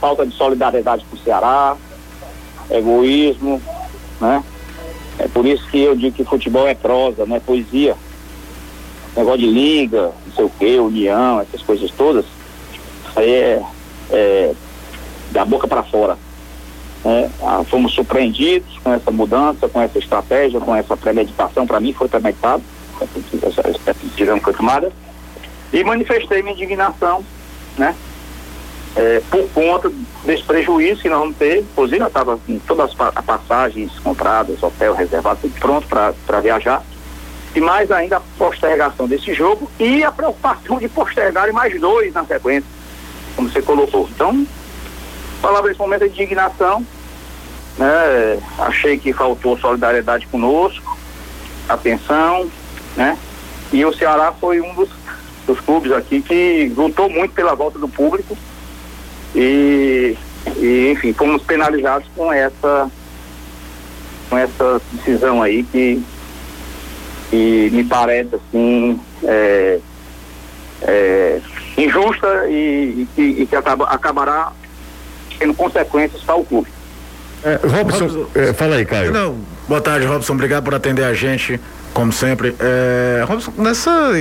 [0.00, 1.76] falta de solidariedade com o Ceará,
[2.70, 3.60] egoísmo,
[4.20, 4.42] né?
[5.18, 7.94] É por isso que eu digo que futebol é prosa, não é poesia.
[9.14, 13.62] Negócio de liga, não sei o que, união, essas coisas todas, isso aí é,
[14.10, 14.54] é
[15.30, 16.16] da boca para fora.
[17.04, 21.92] É, ah, fomos surpreendidos com essa mudança, com essa estratégia, com essa premeditação, para mim
[21.92, 22.62] foi premeditado,
[23.42, 24.92] essa decisão foi tomada,
[25.72, 27.24] e manifestei minha indignação,
[27.76, 27.94] né?
[28.96, 29.90] É, por conta
[30.24, 31.58] desse prejuízo que nós vamos ter.
[31.58, 36.82] Inclusive, nós estava com todas as passagens compradas, hotel reservado, tudo pronto para viajar.
[37.54, 42.24] E mais ainda a postergação desse jogo e a preocupação de postergarem mais dois na
[42.24, 42.68] sequência,
[43.34, 44.08] como você colocou.
[44.12, 44.46] Então,
[45.42, 46.84] falava nesse momento de indignação,
[47.76, 48.38] né?
[48.58, 50.96] Achei que faltou solidariedade conosco,
[51.68, 52.48] atenção,
[52.96, 53.18] né?
[53.72, 54.88] E o Ceará foi um dos,
[55.44, 58.36] dos clubes aqui que lutou muito pela volta do público
[59.34, 60.16] e,
[60.56, 62.90] e, enfim, fomos penalizados com essa
[64.28, 66.00] com essa decisão aí que,
[67.30, 69.80] que me parece assim é,
[70.82, 71.40] é,
[71.76, 74.52] injusta e, e, e que acaba, acabará
[75.38, 76.68] tendo consequências para o clube.
[77.42, 79.12] É, Robson, Robson é, fala aí, Caio.
[79.12, 80.34] Não, boa tarde, Robson.
[80.34, 81.58] Obrigado por atender a gente,
[81.94, 82.54] como sempre.
[82.60, 84.12] É, Robson, nessa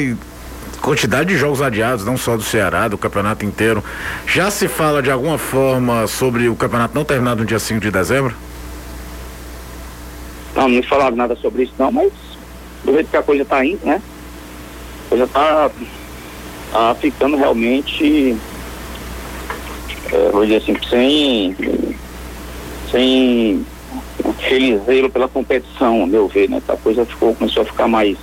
[0.81, 3.83] quantidade de jogos adiados, não só do Ceará, do campeonato inteiro.
[4.25, 7.91] Já se fala de alguma forma sobre o campeonato não terminado no dia 5 de
[7.91, 8.35] dezembro?
[10.55, 12.11] Não, não falaram nada sobre isso não, mas
[12.83, 14.01] do jeito que a coisa está indo, né?
[15.05, 15.71] A coisa está
[16.71, 18.37] tá ficando realmente,
[20.11, 21.55] é, vou dizer assim, sem,
[22.91, 23.65] sem
[24.39, 26.61] felizelo pela competição, meu ver, né?
[26.67, 28.17] A coisa ficou, começou a ficar mais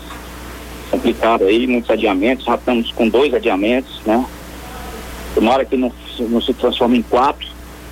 [0.91, 4.25] complicado aí, muitos adiamentos, já estamos com dois adiamentos, né?
[5.35, 7.47] Tomara que não, não se transforme em quatro,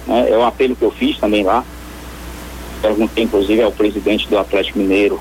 [0.07, 0.31] né?
[0.31, 1.65] É um apelo que eu fiz também lá.
[2.81, 5.21] Perguntei inclusive ao presidente do Atlético Mineiro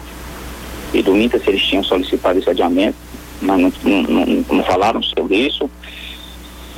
[0.94, 2.98] e do Inter se eles tinham solicitado esse adiamento,
[3.42, 5.70] mas não, não, não, não falaram sobre isso.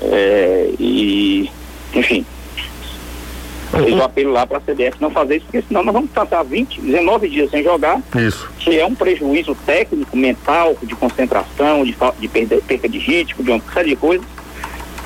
[0.02, 1.50] É, e,
[1.94, 2.26] enfim,
[3.72, 6.44] Fiz o apelo lá para a CBF não fazer isso, porque senão nós vamos passar
[6.44, 8.02] 20, 19 dias sem jogar.
[8.16, 8.50] Isso.
[8.60, 13.52] Que é um prejuízo técnico, mental, de concentração, de, de perda, perca de ritmo, de
[13.52, 14.26] uma série de coisas.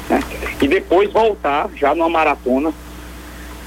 [0.09, 0.19] Né?
[0.61, 2.73] E depois voltar já numa maratona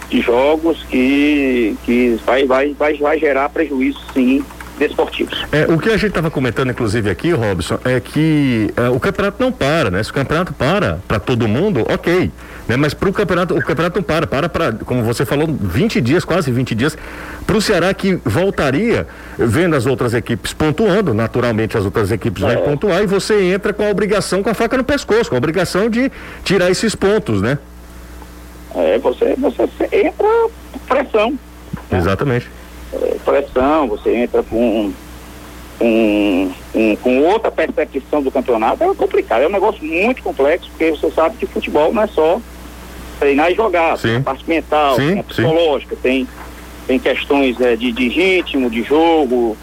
[0.09, 4.45] de jogos que, que vai, vai, vai, vai gerar prejuízo sim
[4.79, 5.45] desportivos.
[5.53, 9.43] É, o que a gente estava comentando, inclusive, aqui, Robson, é que é, o campeonato
[9.43, 10.03] não para, né?
[10.03, 12.31] Se o campeonato para para todo mundo, ok.
[12.73, 12.77] Né?
[12.77, 16.25] Mas para o campeonato, o campeonato não para, para para, como você falou, 20 dias,
[16.25, 16.97] quase 20 dias,
[17.47, 19.07] para o Ceará que voltaria,
[19.39, 22.55] vendo as outras equipes pontuando, naturalmente as outras equipes é.
[22.55, 25.39] vão pontuar, e você entra com a obrigação, com a faca no pescoço, com a
[25.39, 26.11] obrigação de
[26.45, 27.59] tirar esses pontos, né?
[28.75, 30.29] É, você, você entra
[30.89, 31.39] pressão.
[31.91, 32.49] Exatamente
[32.93, 34.93] é, pressão, você entra com,
[35.79, 40.91] com, com, com outra percepção do campeonato, é complicado, é um negócio muito complexo, porque
[40.91, 42.41] você sabe que futebol não é só
[43.23, 43.97] treinar e jogar.
[43.97, 44.09] Sim.
[44.09, 45.29] Tem a parte mental, Sim, tem a sim.
[45.29, 46.29] psicológica, tem,
[46.87, 49.57] tem questões é, de, de ritmo, de jogo,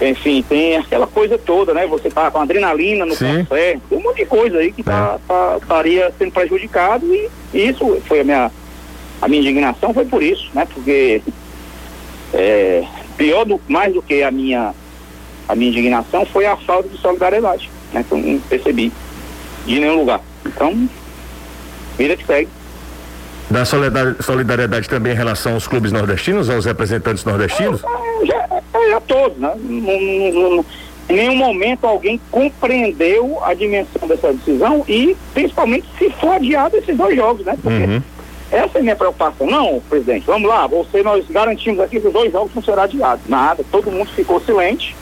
[0.00, 1.86] enfim, tem aquela coisa toda, né?
[1.86, 5.58] Você tá com adrenalina no café, tem um monte de coisa aí que tá, tá-
[5.60, 8.50] estaria sendo prejudicado e isso foi a minha,
[9.20, 10.66] a minha indignação foi por isso, né?
[10.72, 11.20] Porque
[12.32, 12.84] é,
[13.16, 14.72] pior do, mais do que a minha
[15.48, 18.04] a minha indignação foi a falta de solidariedade, né?
[18.06, 18.92] Que eu não percebi
[19.66, 20.20] de nenhum lugar.
[20.44, 20.88] Então,
[21.96, 22.48] vida que segue.
[23.50, 27.82] Da solidar- solidariedade também em relação aos clubes nordestinos, aos representantes nordestinos?
[27.82, 29.52] É, já, a todos, né?
[31.08, 36.94] Em nenhum momento alguém compreendeu a dimensão dessa decisão e principalmente se for adiado esses
[36.94, 37.56] dois jogos, né?
[37.62, 38.02] Porque Uhum.
[38.52, 39.46] essa é a minha preocupação.
[39.46, 43.24] Não, presidente, vamos lá, você, nós garantimos aqui que os dois jogos não serão adiados.
[43.26, 44.94] Nada, todo mundo ficou silente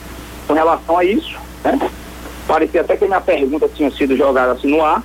[0.47, 1.35] com relação a isso,
[1.65, 1.77] né?
[2.47, 5.03] Parecia até que a minha pergunta tinha sido jogada assim no ar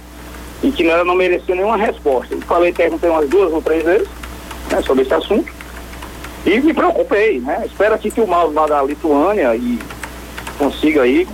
[0.63, 2.35] e que ela não merecia nenhuma resposta.
[2.35, 4.09] Eu falei, perguntei umas duas ou três vezes
[4.71, 5.53] né, sobre esse assunto
[6.45, 7.63] e me preocupei, né?
[7.67, 9.79] Espero aqui que o Mauro vá da Lituânia e
[10.59, 11.27] consiga aí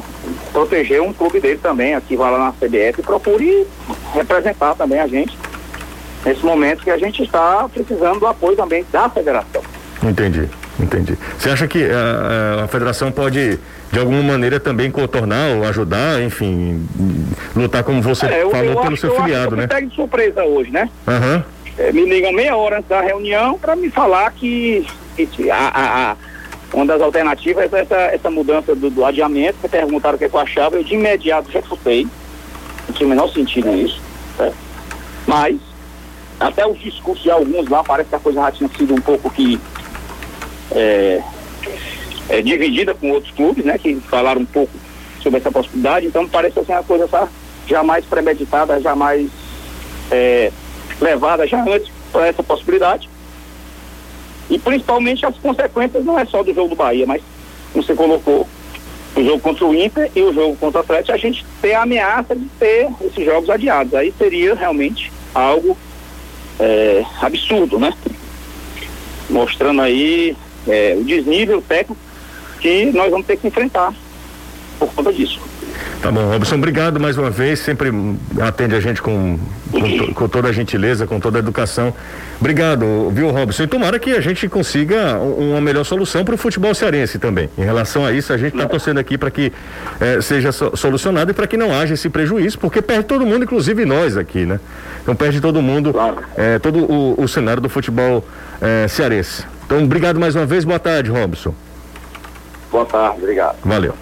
[0.53, 3.67] proteger um clube dele também, aqui vá lá na CBF e procure
[4.13, 5.37] representar também a gente
[6.25, 9.63] nesse momento que a gente está precisando do apoio também da federação.
[10.03, 10.49] Entendi,
[10.81, 11.17] entendi.
[11.39, 13.59] Você acha que a, a federação pode,
[13.93, 16.87] de alguma maneira, também contornar ou ajudar, enfim,
[17.57, 19.67] lutar como você É, eu, falou eu pelo acho, seu eu filiado, que eu né?
[19.67, 20.89] pego de surpresa hoje, né?
[21.07, 21.45] Aham.
[21.77, 24.85] É, me ligam meia hora antes da reunião para me falar que,
[25.17, 26.17] que a, a-
[26.73, 30.39] uma das alternativas é essa, essa mudança do, do adiamento, me perguntaram o que eu
[30.39, 32.07] achava, eu de imediato refutei,
[32.87, 34.01] não tinha o menor sentido nisso,
[34.39, 34.53] né?
[35.27, 35.57] mas
[36.39, 39.31] até os discursos de alguns lá, parece que a coisa já tinha sido um pouco
[39.31, 39.59] que
[40.73, 41.23] é,
[42.29, 44.73] é, dividida com outros clubes, né, que falaram um pouco
[45.23, 47.29] sobre essa possibilidade, então parece assim a coisa tá
[47.67, 49.31] jamais premeditada, jamais
[50.11, 50.51] é,
[51.01, 53.09] levada já antes para essa possibilidade.
[54.51, 57.23] E principalmente as consequências não é só do jogo do Bahia, mas
[57.73, 58.49] como você colocou,
[59.15, 61.83] o jogo contra o Inter e o jogo contra o Atlético, a gente ter a
[61.83, 63.95] ameaça de ter esses jogos adiados.
[63.95, 65.77] Aí seria realmente algo
[66.59, 67.93] é, absurdo, né?
[69.29, 70.37] Mostrando aí
[70.69, 71.97] é, o desnível técnico
[72.61, 73.93] que nós vamos ter que enfrentar
[74.79, 75.41] por conta disso.
[76.01, 77.59] Tá bom, Robson, obrigado mais uma vez.
[77.59, 77.91] Sempre
[78.41, 79.37] atende a gente com,
[79.71, 81.93] com, com toda a gentileza, com toda a educação.
[82.41, 83.65] Obrigado, viu, Robson?
[83.65, 87.49] E tomara que a gente consiga um- uma melhor solução para o futebol cearense também.
[87.59, 89.53] Em relação a isso, a gente está torcendo aqui para que
[90.01, 93.43] eh, seja so- solucionado e para que não haja esse prejuízo, porque perde todo mundo,
[93.45, 94.61] inclusive nós aqui, né?
[95.03, 96.19] Então perde todo mundo, Claro.
[96.37, 98.25] eh, todo o, o cenário do futebol
[98.61, 99.45] eh, cearense.
[99.69, 100.65] Então, obrigado mais uma vez.
[100.65, 101.55] Boa tarde, Robson.
[102.73, 103.59] Boa tarde, obrigado.
[103.63, 103.95] Valeu.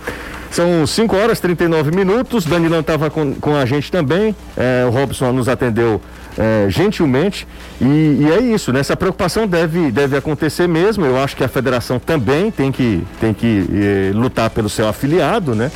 [0.49, 2.45] São 5 horas e 39 minutos.
[2.45, 4.35] Danilão estava com, com a gente também.
[4.57, 6.01] É, o Robson nos atendeu
[6.39, 7.49] é, gentilmente.
[7.81, 8.79] E, e é isso, né?
[8.79, 11.05] Essa preocupação deve, deve acontecer mesmo.
[11.05, 15.53] Eu acho que a federação também tem que, tem que eh, lutar pelo seu afiliado,
[15.53, 15.73] né?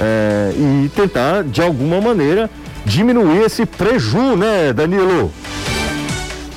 [0.00, 2.48] É, e tentar, de alguma maneira,
[2.86, 5.30] diminuir esse preju, né, Danilo?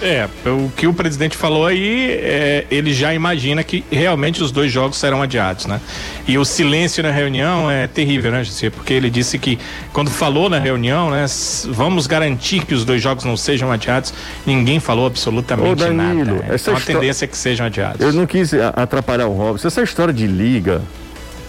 [0.02, 4.72] É, o que o presidente falou aí, é, ele já imagina que realmente os dois
[4.72, 5.82] jogos serão adiados, né?
[6.26, 8.70] E o silêncio na reunião é terrível, né, José?
[8.70, 9.60] Porque ele disse que
[9.92, 11.26] quando falou na reunião, né,
[11.66, 14.14] vamos garantir que os dois jogos não sejam adiados,
[14.46, 16.32] ninguém falou absolutamente Ô, Danilo, nada.
[16.32, 16.46] né?
[16.50, 18.00] essa Então a histó- tendência é que sejam adiados.
[18.00, 19.68] Eu não quis a- atrapalhar o Robson.
[19.68, 20.82] Essa história de liga.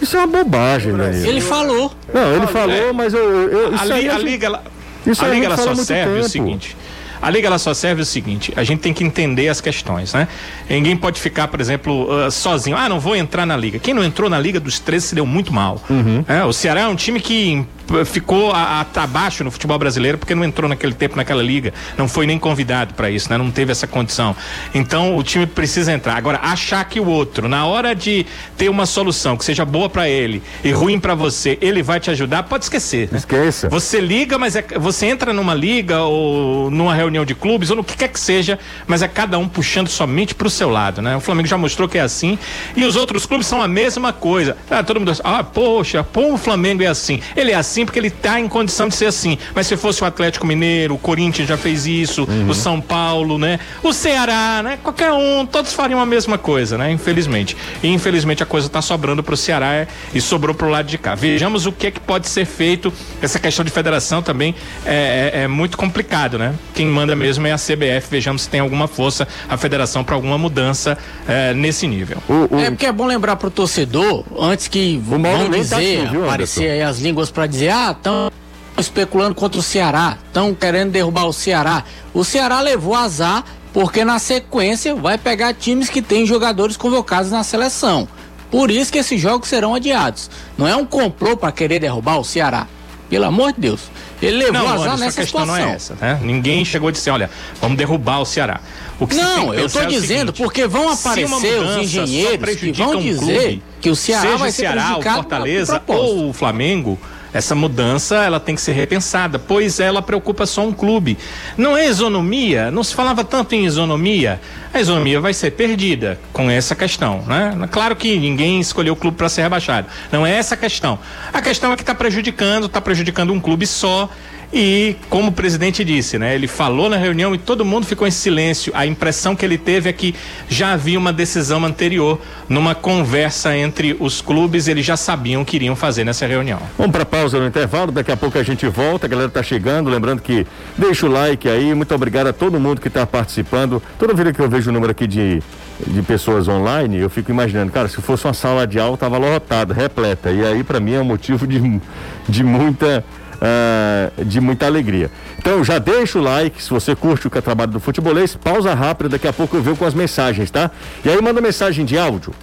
[0.03, 1.24] Isso é uma bobagem, Danilo.
[1.24, 1.92] Ele falou.
[2.12, 2.92] Não, ele falou, É.
[2.92, 3.20] mas eu.
[3.48, 4.64] eu A, li- aí a liga, ela,
[5.07, 6.28] Isso a a liga ela só serve o tempo.
[6.28, 6.76] seguinte.
[7.20, 10.28] A liga ela só serve o seguinte, a gente tem que entender as questões, né?
[10.68, 12.76] Ninguém pode ficar, por exemplo, ah, sozinho.
[12.76, 13.78] Ah, não vou entrar na liga.
[13.78, 15.82] Quem não entrou na liga dos três se deu muito mal.
[15.88, 16.24] Uhum.
[16.26, 17.66] É, o Ceará é um time que
[18.04, 22.38] ficou abaixo no futebol brasileiro porque não entrou naquele tempo naquela liga, não foi nem
[22.38, 23.36] convidado para isso, né?
[23.36, 24.34] Não teve essa condição.
[24.74, 26.16] Então o time precisa entrar.
[26.16, 28.24] Agora achar que o outro, na hora de
[28.56, 32.10] ter uma solução que seja boa para ele e ruim para você, ele vai te
[32.10, 33.08] ajudar, pode esquecer.
[33.10, 33.18] Né?
[33.18, 33.68] Esqueça.
[33.68, 37.84] Você liga, mas é, você entra numa liga ou numa reunião de clubes ou no
[37.84, 41.16] que quer que seja, mas é cada um puxando somente pro seu lado, né?
[41.16, 42.38] O Flamengo já mostrou que é assim
[42.76, 44.56] e os outros clubes são a mesma coisa.
[44.70, 47.20] Ah, todo mundo, ah, poxa, pô, o Flamengo é assim.
[47.36, 49.36] Ele é assim porque ele tá em condição de ser assim.
[49.54, 53.58] Mas se fosse o Atlético Mineiro, o Corinthians já fez isso, o São Paulo, né?
[53.82, 54.78] O Ceará, né?
[54.82, 56.90] Qualquer um, todos fariam a mesma coisa, né?
[56.92, 57.56] Infelizmente.
[57.82, 61.14] E infelizmente a coisa tá sobrando pro Ceará é, e sobrou pro lado de cá.
[61.14, 62.92] Vejamos o que é que pode ser feito.
[63.22, 64.54] Essa questão de federação também
[64.84, 66.54] é, é- é muito complicado, né?
[66.74, 68.09] Quem manda mesmo é a CBF.
[68.11, 72.18] Vejamos se tem alguma força a federação para alguma mudança é, nesse nível.
[72.28, 76.01] O, o- É porque é bom lembrar pro torcedor, antes que Mauro vão tá dizer,
[76.03, 78.30] aqui, viu, aparecer aí as línguas pra dizer, ah, estão
[78.78, 81.84] especulando contra o Ceará, estão querendo derrubar o Ceará.
[82.14, 87.42] O Ceará levou azar porque na sequência vai pegar times que têm jogadores convocados na
[87.44, 88.09] seleção.
[88.51, 90.28] Por isso que esses jogos serão adiados.
[90.59, 92.66] Não é um complô para querer derrubar o Ceará.
[93.11, 93.80] Pelo amor de Deus.
[94.22, 95.46] Ele levou não, azar Anderson, nessa situação.
[95.46, 96.20] não é essa, né?
[96.22, 97.28] Ninguém chegou a dizer, olha,
[97.61, 98.61] vamos derrubar o Ceará.
[99.00, 102.92] O Não, eu tô é o dizendo seguinte, porque vão aparecer os engenheiros que vão
[102.92, 106.16] um dizer clube, que o Ceará vai ser Ceará, o prejudicado Fortaleza de propósito.
[106.16, 106.98] ou o Flamengo,
[107.33, 111.16] essa mudança ela tem que ser repensada, pois ela preocupa só um clube.
[111.57, 114.41] Não é isonomia, não se falava tanto em isonomia.
[114.72, 117.55] A isonomia vai ser perdida com essa questão, né?
[117.70, 119.89] Claro que ninguém escolheu o clube para ser rebaixado.
[120.12, 120.99] Não é essa a questão.
[121.33, 124.09] A questão é que está prejudicando, está prejudicando um clube só.
[124.53, 126.34] E como o presidente disse, né?
[126.34, 128.72] Ele falou na reunião e todo mundo ficou em silêncio.
[128.74, 130.14] A impressão que ele teve é que
[130.48, 135.55] já havia uma decisão anterior numa conversa entre os clubes, eles já sabiam o que
[135.55, 136.59] iriam fazer nessa reunião.
[136.76, 139.88] Vamos para pausa no intervalo, daqui a pouco a gente volta, a galera tá chegando,
[139.88, 140.44] lembrando que
[140.76, 143.80] deixa o like aí, muito obrigado a todo mundo que está participando.
[143.98, 145.40] Toda vez que eu vejo o número aqui de,
[145.86, 149.72] de pessoas online, eu fico imaginando, cara, se fosse uma sala de aula, tava lotada,
[149.72, 150.32] repleta.
[150.32, 151.80] E aí para mim é um motivo de,
[152.28, 153.05] de muita
[153.41, 155.11] ah, de muita alegria.
[155.38, 159.09] Então já deixa o like, se você curte o é trabalho do futebolês, pausa rápida,
[159.09, 160.70] daqui a pouco eu venho com as mensagens, tá?
[161.05, 162.34] E aí manda mensagem de áudio,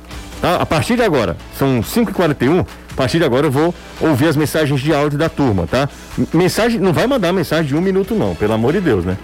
[0.42, 0.56] tá?
[0.56, 4.82] A partir de agora, são 5h41, a partir de agora eu vou ouvir as mensagens
[4.82, 5.88] de áudio da turma, tá?
[6.34, 9.18] Mensagem, não vai mandar mensagem de um minuto não, pelo amor de Deus, né?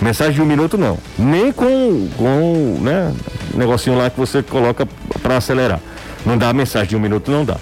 [0.00, 0.96] Mensagem de um minuto não.
[1.18, 3.12] Nem com, com né,
[3.54, 4.86] negocinho lá que você coloca
[5.20, 5.80] para acelerar.
[6.24, 7.56] Não dá mensagem de um minuto, não dá.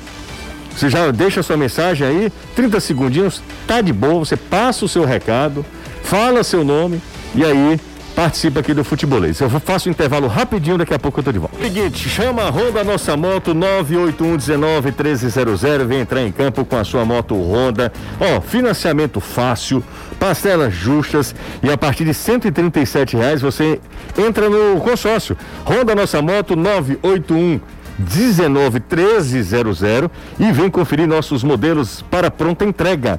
[0.76, 5.06] Você já deixa sua mensagem aí, 30 segundinhos, tá de boa, você passa o seu
[5.06, 5.64] recado,
[6.02, 7.00] fala seu nome
[7.34, 7.80] e aí
[8.14, 9.40] participa aqui do futebolês.
[9.40, 11.56] Eu faço um intervalo rapidinho, daqui a pouco eu tô de volta.
[11.62, 17.34] Seguinte, chama a Honda Nossa Moto 981191300, vem entrar em campo com a sua moto
[17.34, 17.90] Honda.
[18.20, 19.82] Ó, financiamento fácil,
[20.18, 23.80] parcelas justas e a partir de 137 reais você
[24.18, 25.38] entra no consórcio.
[25.64, 27.60] Honda Nossa Moto 981
[27.98, 29.80] 191300
[30.38, 33.18] e vem conferir nossos modelos para pronta entrega.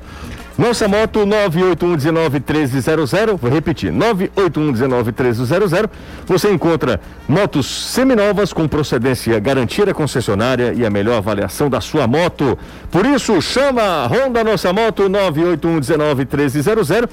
[0.58, 5.88] Nossa moto 981191300, vou repetir, 981191300.
[6.26, 12.08] Você encontra motos seminovas com procedência garantia da concessionária e a melhor avaliação da sua
[12.08, 12.58] moto.
[12.90, 17.08] Por isso, chama Honda Nossa Moto 981191300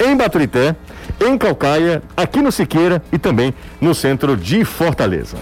[0.00, 0.74] em Baturité,
[1.20, 5.36] em Calcaia, aqui no Siqueira e também no centro de Fortaleza.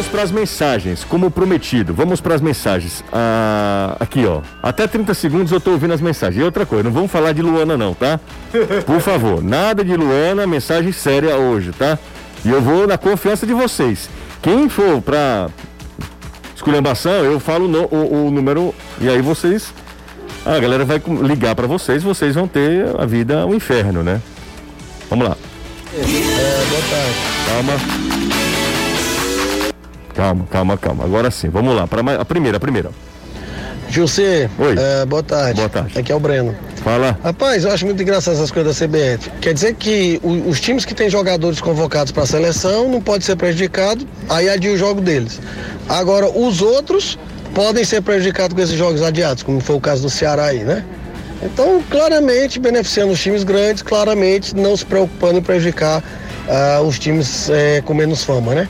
[0.00, 1.92] Vamos para as mensagens, como prometido.
[1.92, 3.04] Vamos para as mensagens.
[3.12, 4.40] Ah, aqui, ó.
[4.62, 6.40] Até 30 segundos eu tô ouvindo as mensagens.
[6.40, 8.18] E outra coisa, não vamos falar de Luana, não, tá?
[8.86, 11.98] Por favor, nada de Luana, mensagem séria hoje, tá?
[12.42, 14.08] E eu vou na confiança de vocês.
[14.40, 15.50] Quem for para
[16.56, 19.70] esculhambação, eu falo no- o, o número e aí vocês.
[20.46, 24.18] A galera vai ligar para vocês, vocês vão ter a vida um inferno, né?
[25.10, 25.36] Vamos lá.
[27.46, 28.39] Calma.
[30.20, 31.04] Calma, calma, calma.
[31.04, 31.86] Agora sim, vamos lá.
[31.86, 32.90] Para a primeira, a primeira.
[33.88, 34.74] José, Oi.
[34.78, 35.54] é, boa tarde.
[35.54, 35.98] Boa tarde.
[35.98, 36.54] Aqui é o Breno.
[36.84, 37.18] Fala.
[37.24, 39.30] Rapaz, eu acho muito engraçado essas coisas da CBF.
[39.40, 43.24] Quer dizer que o- os times que têm jogadores convocados para a seleção não pode
[43.24, 45.40] ser prejudicado, aí adia o jogo deles.
[45.88, 47.18] Agora, os outros
[47.54, 50.84] podem ser prejudicados com esses jogos adiados, como foi o caso do Ceará aí, né?
[51.42, 56.04] Então, claramente, beneficiando os times grandes, claramente não se preocupando em prejudicar
[56.46, 58.68] ah, os times eh, com menos fama, né?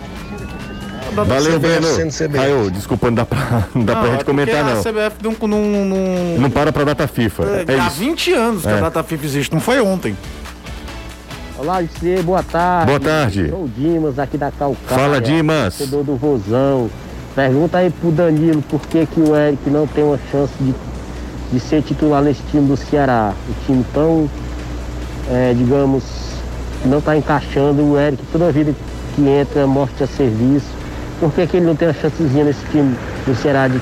[1.14, 1.86] Valeu, Breno.
[2.32, 5.02] Caio, desculpa, não dá pra, não dá pra é gente comentar, porque não.
[5.02, 7.44] A CBF não, não, não, Não para pra data FIFA.
[7.66, 7.96] É, há isso.
[7.98, 8.72] 20 anos que É.
[8.72, 10.16] a data FIFA existe, não foi ontem.
[11.58, 12.86] Olá, José, boa tarde.
[12.86, 13.50] Boa tarde.
[13.50, 14.98] Sou o Dimas aqui da Calcaia.
[14.98, 15.76] Fala, Dimas.
[15.76, 16.88] Torcedor do Vozão.
[17.34, 20.74] Pergunta aí pro Danilo por que, que o Eric não tem uma chance de,
[21.52, 23.34] de ser titular nesse time do Ceará.
[23.48, 24.28] O time tão,
[25.30, 26.02] é, digamos,
[26.82, 27.82] que não tá encaixando.
[27.84, 28.74] O Eric toda vida
[29.14, 30.79] que entra, morte a serviço.
[31.20, 32.96] Por que, que ele não tem uma chancezinha nesse time
[33.26, 33.78] do Ceará de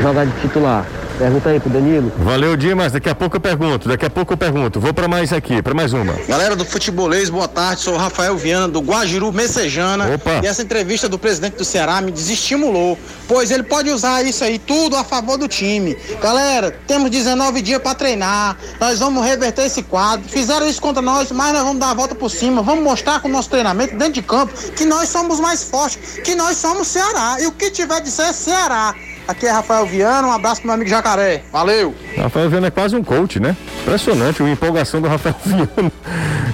[0.00, 0.86] jogar de titular?
[1.18, 2.12] Pergunta aí pro Danilo.
[2.18, 2.92] Valeu, Dimas.
[2.92, 3.88] Daqui a pouco eu pergunto.
[3.88, 4.78] Daqui a pouco eu pergunto.
[4.78, 6.12] Vou pra mais aqui, pra mais uma.
[6.28, 7.80] Galera do Futebolês, boa tarde.
[7.80, 10.14] Sou o Rafael Viana, do Guajiru Messejana.
[10.14, 10.40] Opa.
[10.42, 14.58] E essa entrevista do presidente do Ceará me desestimulou, pois ele pode usar isso aí
[14.58, 15.96] tudo a favor do time.
[16.20, 18.58] Galera, temos 19 dias para treinar.
[18.78, 20.28] Nós vamos reverter esse quadro.
[20.28, 22.62] Fizeram isso contra nós, mas nós vamos dar a volta por cima.
[22.62, 26.34] Vamos mostrar com o nosso treinamento dentro de campo que nós somos mais fortes, que
[26.34, 27.38] nós somos Ceará.
[27.40, 28.94] E o que tiver de ser é Ceará.
[29.28, 31.42] Aqui é Rafael Viana, um abraço pro meu amigo Jacaré.
[31.52, 31.94] Valeu!
[32.16, 33.56] Rafael Viana é quase um coach, né?
[33.82, 35.92] Impressionante a empolgação do Rafael Viana.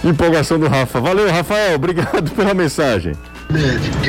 [0.03, 1.01] empolgação do Rafa.
[1.01, 1.75] Valeu, Rafael.
[1.77, 3.13] Obrigado pela mensagem.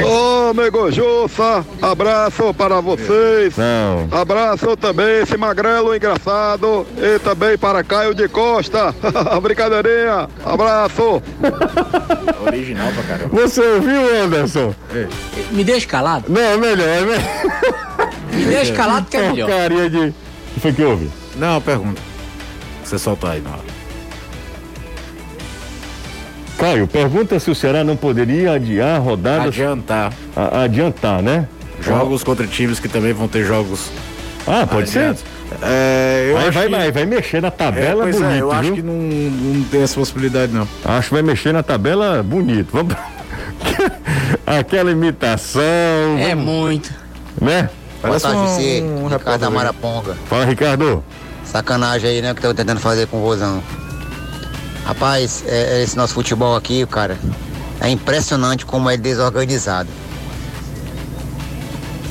[0.01, 3.53] Ô, amigo Jussa, abraço para vocês.
[3.57, 4.07] Não.
[4.18, 8.95] Abraço também esse magrelo engraçado e também para Caio de Costa.
[9.41, 11.22] Brincadeirinha, abraço.
[12.45, 13.41] Original pra caramba.
[13.41, 14.74] Você ouviu, Anderson?
[15.51, 16.26] Me deixa calado.
[16.30, 17.72] Não, melhor, é melhor.
[18.36, 19.48] Me deixa calado que é melhor.
[19.50, 19.98] Porcaria de.
[20.08, 20.14] O
[20.54, 21.10] que foi que houve?
[21.36, 22.02] Não, pergunta.
[22.84, 23.74] Você soltar aí na hora.
[26.58, 29.48] Caio, pergunta se o Ceará não poderia adiar rodadas.
[29.48, 30.14] Adiantar.
[30.36, 31.48] A- adiantar, né?
[31.82, 33.90] Jogos contra times que também vão ter jogos.
[34.48, 35.20] Ah, pode adiados.
[35.22, 35.26] ser?
[35.62, 36.72] É, acho vai, que...
[36.72, 38.76] vai, vai mexer na É, tabela pois bonito, é, eu acho viu?
[38.76, 40.68] que não, não tem essa possibilidade, não.
[40.86, 42.70] Acho que vai mexer na tabela bonito.
[42.72, 42.94] Vamos.
[44.46, 45.62] Aquela imitação.
[46.20, 46.94] É vamos- muito.
[47.42, 47.70] Né?
[48.04, 48.82] Boa tarde, um- você.
[48.82, 49.54] um Ricardo repórter aí.
[49.54, 50.18] Amaraponga.
[50.30, 51.04] Fala, Ricardo.
[51.45, 52.34] Sacanagem aí, né?
[52.34, 53.62] Que estão tentando fazer com o Rosão.
[54.86, 57.18] Rapaz, é, é esse nosso futebol aqui, cara,
[57.80, 59.89] é impressionante como é desorganizado.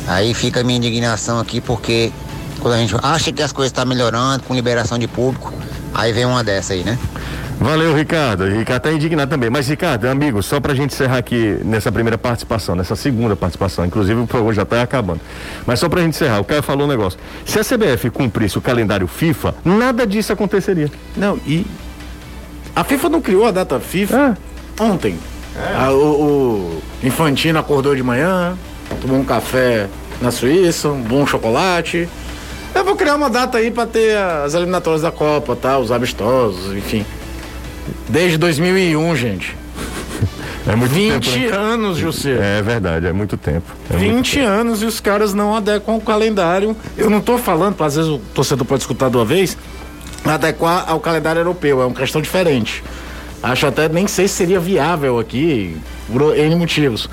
[0.09, 2.11] Aí fica a minha indignação aqui, porque
[2.61, 5.53] quando a gente acha que as coisas estão melhorando com liberação de público,
[5.95, 6.99] aí vem uma dessa aí, né?
[7.63, 8.45] Valeu, Ricardo.
[8.45, 9.49] Ricardo tá indignado também.
[9.49, 14.21] Mas, Ricardo, amigo, só pra gente encerrar aqui nessa primeira participação, nessa segunda participação, inclusive
[14.21, 15.21] o programa já tá acabando.
[15.65, 17.21] Mas só pra gente encerrar, o Caio falou um negócio.
[17.47, 20.91] Se a CBF cumprisse o calendário FIFA, nada disso aconteceria.
[21.17, 21.65] Não, e.
[22.75, 24.37] A FIFA não criou a data FIFA
[24.81, 25.17] ontem.
[25.77, 28.59] Ah, o, o Infantino acordou de manhã,
[29.01, 29.87] tomou um café
[30.21, 32.09] na Suíça, um bom chocolate.
[32.75, 35.79] Eu vou criar uma data aí pra ter as eliminatórias da Copa, tá?
[35.79, 37.05] Os amistosos, enfim.
[38.09, 39.57] Desde 2001, gente.
[40.65, 41.57] É muito 20 tempo, né?
[41.57, 42.59] anos, José.
[42.59, 43.67] É verdade, é muito tempo.
[43.91, 46.77] É muito 20 anos e os caras não adequam o calendário.
[46.97, 49.59] Eu não tô falando, às vezes o torcedor pode escutar de uma vez,
[50.25, 52.83] adequar ao calendário europeu, é uma questão diferente.
[53.43, 55.77] Acho até, nem sei se seria viável aqui,
[56.07, 57.11] por N motivos.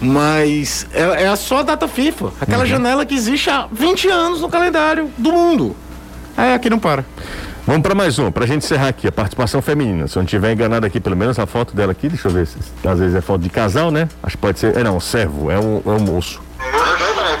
[0.00, 4.48] Mas é, é só a data FIFA, aquela janela que existe há 20 anos no
[4.48, 5.76] calendário do mundo.
[6.36, 7.04] É, aqui não para.
[7.66, 10.06] Vamos para mais um, pra gente encerrar aqui, a participação feminina.
[10.06, 12.46] Se eu não tiver enganado aqui, pelo menos a foto dela aqui, deixa eu ver
[12.46, 14.06] se às vezes é foto de casal, né?
[14.22, 14.76] Acho que pode ser.
[14.76, 16.42] É não, servo, é um, é um moço.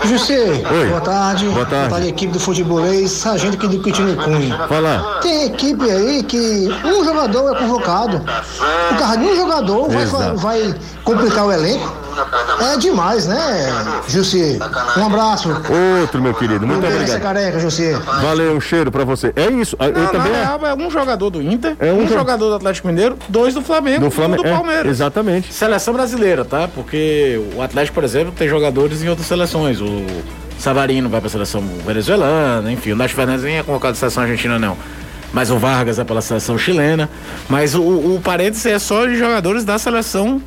[0.04, 0.88] José, Oi.
[0.88, 1.46] boa tarde.
[1.48, 2.08] Boa tarde.
[2.08, 4.66] equipe do futebolês, sargento aqui do Quitino Cunha.
[4.66, 5.20] Fala.
[5.20, 8.16] Tem equipe aí que um jogador é convocado.
[8.16, 10.06] O carro de um jogador vai,
[10.36, 12.03] vai complicar o elenco.
[12.72, 13.68] É demais, né,
[14.08, 14.58] José?
[14.96, 15.48] Um abraço.
[16.00, 17.20] Outro, meu querido, muito Essa obrigado.
[17.20, 17.58] careca.
[18.22, 19.32] Valeu, um cheiro pra você.
[19.36, 20.32] É isso, eu Não, também.
[20.32, 23.16] na real, é um jogador do Inter, É um um, jo- jogador do Atlético Mineiro,
[23.28, 24.86] dois do Flamengo, Do um Flamengo, do é, Palmeiras.
[24.90, 25.52] exatamente.
[25.52, 26.68] Seleção brasileira, tá?
[26.74, 29.80] Porque o Atlético, por exemplo, tem jogadores em outras seleções.
[29.80, 30.04] O
[30.58, 34.58] Savarino vai pra seleção venezuelana, enfim, o Nath Fernandes nem é convocado da seleção argentina,
[34.58, 34.76] não.
[35.32, 37.10] Mas o Vargas é pela seleção chilena.
[37.48, 40.40] Mas o, o parênteses é só de jogadores da seleção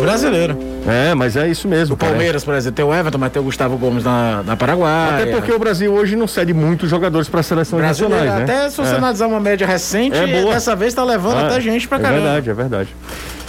[0.00, 0.56] brasileira.
[0.86, 1.94] É, mas é isso mesmo.
[1.94, 5.22] O Palmeiras, por exemplo, tem o Everton, mas tem o Gustavo Gomes na, na Paraguai.
[5.22, 8.54] Até porque o Brasil hoje não cede muitos jogadores para seleções Brasileiro, nacionais, né?
[8.56, 8.96] até se você É.
[8.96, 12.22] analisar uma média recente, É dessa vez tá levando Ah, até gente pra é caramba.
[12.22, 12.88] verdade, é verdade.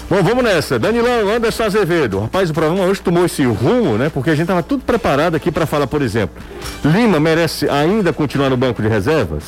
[0.09, 0.79] Bom, vamos nessa.
[0.79, 2.19] Danilão, Anderson Azevedo.
[2.19, 4.09] Rapaz, o programa hoje tomou esse rumo, né?
[4.11, 6.41] Porque a gente tava tudo preparado aqui para falar, por exemplo,
[6.83, 9.43] Lima merece ainda continuar no banco de reservas?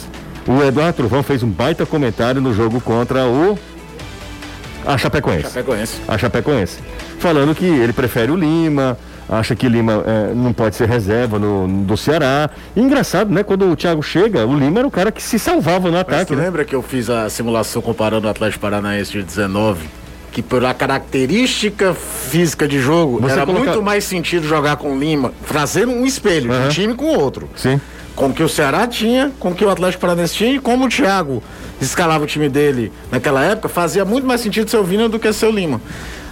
[0.47, 3.57] O Eduardo Truvão fez um baita comentário no jogo contra o
[4.85, 5.43] a Chapecoense.
[5.43, 6.01] Chapecoense.
[6.07, 6.79] A Chapecoense.
[7.19, 8.97] Falando que ele prefere o Lima,
[9.29, 12.49] acha que Lima eh, não pode ser reserva no, no- do Ceará.
[12.75, 13.43] E engraçado, né?
[13.43, 16.25] Quando o Thiago chega, o Lima era o cara que se salvava no Mas ataque.
[16.25, 16.43] tu né?
[16.45, 19.87] lembra que eu fiz a simulação comparando o Atlético Paranaense de 19?
[20.31, 24.99] Que pela característica física de jogo, Você era coloca- muito mais sentido jogar com o
[24.99, 27.49] Lima, fazer um espelho de um time com o outro.
[27.55, 27.79] Sim.
[28.15, 30.85] Com o que o Ceará tinha, com o que o Atlético Paranaense tinha e como
[30.85, 31.41] o Thiago
[31.81, 35.31] escalava o time dele naquela época, fazia muito mais sentido ser o Vina do que
[35.33, 35.81] ser o Lima.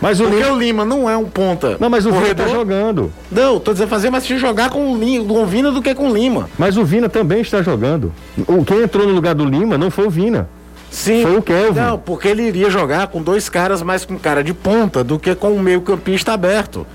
[0.01, 1.77] Mas o Porque Lima- o Lima não é um ponta.
[1.79, 2.45] Não, mas o Vina corredor.
[2.47, 3.11] tá jogando.
[3.31, 5.95] Não, tô dizendo fazer mais sentido jogar com o, Lima, com o Vina do que
[5.95, 6.49] com o Lima.
[6.57, 8.13] Mas o Vina também está jogando.
[8.47, 10.47] O quem entrou no lugar do Lima não foi o Vina.
[10.91, 11.21] Sim.
[11.23, 11.79] Foi o Kelvin.
[11.79, 15.33] Não, porque ele iria jogar com dois caras mais com cara de ponta do que
[15.35, 16.85] com o meio campista aberto.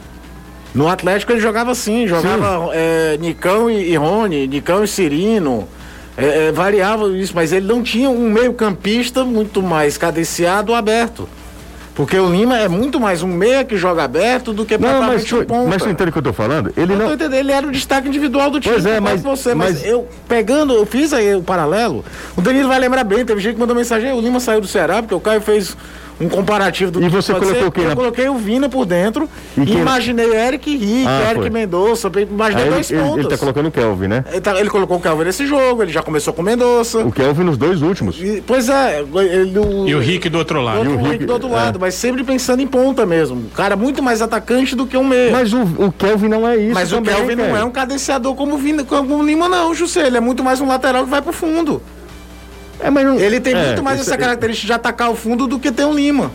[0.74, 5.68] No Atlético ele jogava assim, jogava é, Nicão e, e Rony, Nicão e Cirino.
[6.16, 11.28] É, é, variava isso, mas ele não tinha um meio campista muito mais cadenciado aberto.
[11.94, 15.32] Porque o Lima é muito mais um meia que joga aberto do que Não, mas
[15.32, 15.68] um ponta.
[15.68, 16.72] mas tu entende o que eu tô falando?
[16.76, 17.06] Ele Eu não.
[17.06, 18.74] entendendo, ele era o destaque individual do time.
[18.74, 22.04] Pois é, mas- você, mas, mas- eu pegando, eu fiz aí o paralelo.
[22.36, 24.66] O Danilo vai lembrar bem, teve gente que mandou mensagem, "Ei, o Lima saiu do
[24.66, 25.76] Ceará porque o Caio fez
[26.20, 27.72] um comparativo do E que você pode colocou ser.
[27.72, 31.40] quem Eu na- coloquei o Vina por dentro E e, imaginei Eric Rick, Ah, Eric
[31.40, 31.50] foi.
[31.50, 33.18] Mendonça, imaginei Aí dois ele, pontos.
[33.18, 34.24] ele tá colocando o Kelvin, né?
[34.30, 36.98] Ele, tá- ele colocou o Calvin nesse jogo, ele já começou com o Mendonça.
[37.00, 38.16] O Kelvin nos dois últimos.
[38.20, 40.80] E- pois é, ele, o, E o Rick do outro lado.
[40.80, 41.52] o, E o Rick Rick- do outro é.
[41.52, 43.36] lado, mas sempre pensando em ponta mesmo.
[43.36, 45.32] Um cara muito mais atacante do que um meia.
[45.32, 47.58] Mas o, o Kelvin não é isso Mas o também, Kelvin não cara.
[47.58, 50.06] é um cadenciador como o, Vina, como o Lima, não, José.
[50.06, 51.82] Ele é muito mais um lateral que vai pro fundo.
[52.84, 55.16] É, mas não- Ele tem é, muito mais isso essa é- característica de atacar o
[55.16, 56.30] fundo do que tem o Lima.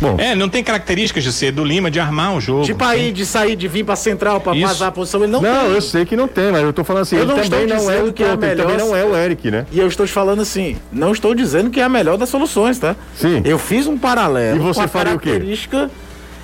[0.00, 2.64] Bom, É, não tem características de ser do Lima de armar um jogo.
[2.64, 4.66] Tipo aí, de sair, de vir pra central, pra Isso.
[4.66, 5.70] vazar a posição, ele não, não, tem.
[5.74, 7.90] eu sei que não tem, mas eu tô falando assim, Eu ele não também não
[7.90, 9.64] é o que é Kelvin, ele também melhor- não é o Eric, né?
[9.72, 12.78] E eu estou te falando assim, não estou dizendo que é a melhor das soluções,
[12.78, 12.94] tá?
[13.16, 13.40] Sim.
[13.44, 15.30] Eu fiz um paralelo E você com a faria o quê?
[15.30, 15.90] característica...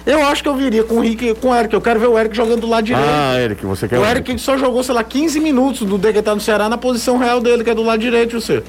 [0.07, 1.75] Eu acho que eu viria com o Rick com o Eric.
[1.75, 3.07] Eu quero ver o Eric jogando do lado direito.
[3.07, 6.35] Ah, Eric, você quer o Eric só jogou, sei lá, 15 minutos do ele tá
[6.35, 8.63] no Ceará na posição real dele, que é do lado direito, você.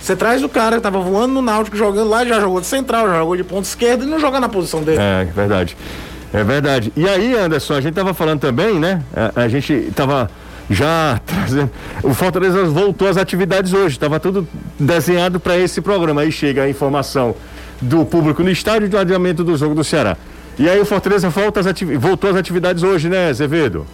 [0.00, 3.06] Você traz o cara que tava voando no Náutico, jogando lá, já jogou de central,
[3.08, 4.98] já jogou de ponta esquerda e não joga na posição dele.
[5.00, 5.76] É, verdade.
[6.32, 6.92] É verdade.
[6.96, 9.02] E aí, Anderson, a gente tava falando também, né?
[9.14, 10.30] A, a gente tava
[10.70, 11.70] já trazendo.
[12.02, 14.46] O Fortaleza voltou às atividades hoje, tava tudo
[14.78, 16.22] desenhado para esse programa.
[16.22, 17.34] Aí chega a informação
[17.80, 20.16] do público no estádio do adiamento do jogo do Ceará.
[20.58, 23.86] E aí o Fortaleza volta às ativi- voltou às atividades hoje, né, Azevedo?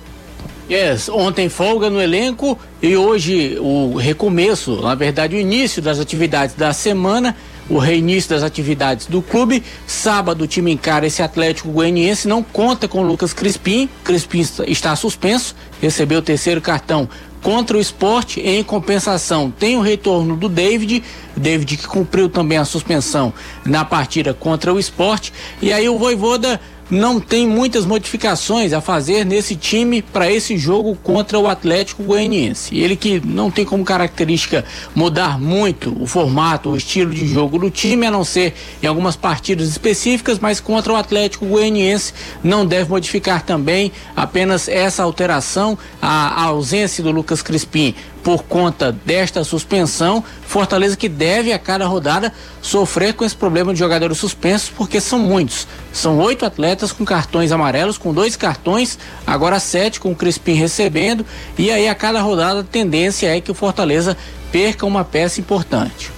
[0.68, 6.56] Yes, ontem folga no elenco e hoje o recomeço, na verdade o início das atividades
[6.56, 7.36] da semana,
[7.70, 9.62] o reinício das atividades do clube.
[9.86, 15.54] Sábado o time encara esse Atlético Goianiense, não conta com Lucas Crispim, Crispim está suspenso,
[15.80, 17.08] recebeu o terceiro cartão
[17.40, 18.40] contra o esporte.
[18.40, 21.04] Em compensação, tem o retorno do David,
[21.36, 23.32] David que cumpriu também a suspensão
[23.64, 25.32] na partida contra o esporte.
[25.62, 26.60] E aí o Voivoda
[26.90, 32.76] não tem muitas modificações a fazer nesse time para esse jogo contra o Atlético Goianiense.
[32.78, 34.64] Ele que não tem como característica
[34.94, 39.16] mudar muito o formato, o estilo de jogo do time, a não ser em algumas
[39.16, 42.12] partidas específicas, mas contra o Atlético Goianiense
[42.42, 47.94] não deve modificar também apenas essa alteração, a, a ausência do Lucas Crispim
[48.26, 53.78] por conta desta suspensão, Fortaleza que deve a cada rodada sofrer com esse problema de
[53.78, 55.64] jogadores suspensos, porque são muitos.
[55.92, 61.24] São oito atletas com cartões amarelos, com dois cartões, agora sete com o Crispim recebendo,
[61.56, 64.16] e aí a cada rodada a tendência é que o Fortaleza
[64.50, 66.15] perca uma peça importante.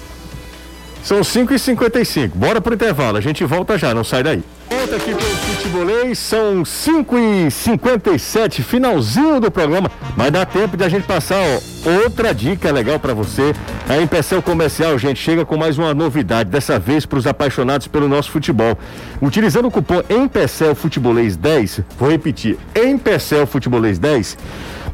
[1.08, 4.44] São 5 e 55 Bora pro intervalo, a gente volta já, não sai daí.
[4.68, 9.90] Volta aqui pelo Futebolês, são 5 e 57 finalzinho do programa.
[10.14, 13.54] Mas dá tempo de a gente passar ó, outra dica legal para você.
[13.88, 18.06] A Empecel Comercial, gente, chega com mais uma novidade, dessa vez para os apaixonados pelo
[18.06, 18.76] nosso futebol.
[19.22, 24.36] Utilizando o cupom Empecel Futebolês 10, vou repetir, Empecel Futebolês 10,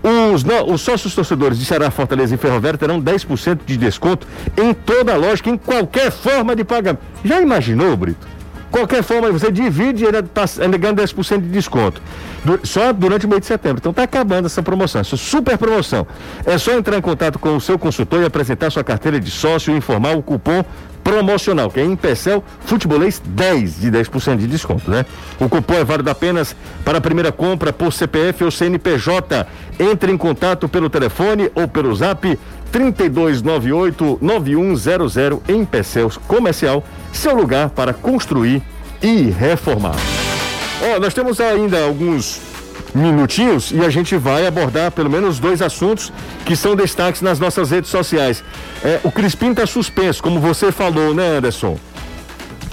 [0.05, 4.27] os, no- os sócios torcedores de Ceará, Fortaleza e Ferroviária terão 10% de desconto
[4.57, 7.03] em toda a lógica, em qualquer forma de pagamento.
[7.25, 8.34] Já imaginou, Brito?
[8.75, 12.03] Qualquer forma, você divide e ainda, tá, ainda ganha 10% de desconto.
[12.45, 13.79] Du- só durante o mês de setembro.
[13.79, 16.05] Então tá acabando essa promoção, essa super promoção.
[16.45, 19.72] É só entrar em contato com o seu consultor e apresentar sua carteira de sócio
[19.72, 20.64] e informar o cupom
[21.05, 25.07] promocional, que é Empecel Futebolês 10 de 10% de desconto, né?
[25.39, 29.47] O cupom é válido apenas para a primeira compra por CPF ou CNPJ.
[29.79, 32.37] Entre em contato pelo telefone ou pelo zap
[32.75, 38.61] 3298 9100 Empecel Comercial, seu lugar para construir
[39.01, 39.95] e reformar.
[40.83, 42.41] Ó, nós temos ainda alguns
[42.93, 46.12] minutinhos e a gente vai abordar pelo menos dois assuntos
[46.45, 48.43] que são destaques nas nossas redes sociais.
[48.83, 51.79] É, o Crispim está suspenso, como você falou, né, Anderson?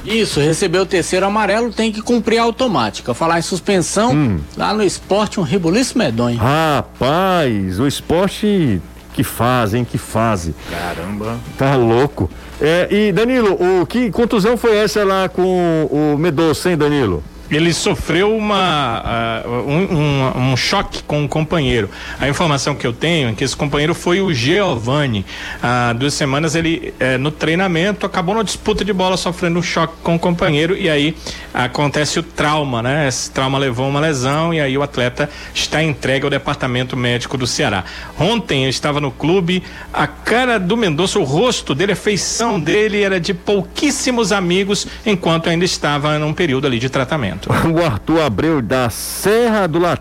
[0.04, 3.14] Isso, recebeu o terceiro amarelo, tem que cumprir a automática.
[3.14, 6.40] Falar em suspensão, lá no esporte, um rebuliço medonho.
[6.40, 8.82] Rapaz, o esporte
[9.14, 10.56] que fazem, que fase.
[10.70, 11.38] Caramba.
[11.58, 12.30] Tá louco.
[12.60, 17.24] É, e Danilo, o que contusão foi essa lá com o Medoça, hein, Danilo?
[17.52, 21.90] Ele sofreu uma, ah, um, um- um choque com um companheiro.
[22.18, 25.26] A informação que eu tenho é que esse companheiro foi o Giovanni.
[25.62, 29.96] Há duas semanas ele, eh, no treinamento, acabou na disputa de bola sofrendo um choque
[30.02, 31.14] com o companheiro e aí
[31.54, 33.08] acontece o trauma, né?
[33.10, 37.46] Esse trauma levou uma lesão e aí o atleta está entregue ao departamento médico do
[37.46, 37.84] Ceará.
[38.18, 39.62] Ontem ele estava no clube,
[39.94, 45.50] a cara do Mendonça, o rosto dele, a feição dele era de pouquíssimos amigos enquanto
[45.50, 47.41] ainda estava num período ali de tratamento.
[47.74, 49.98] O Arthur Abreu da Serra do La...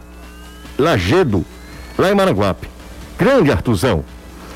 [0.78, 1.45] Lagedo,
[1.99, 2.68] lá em Maranguape.
[3.18, 4.03] Grande Artuzão.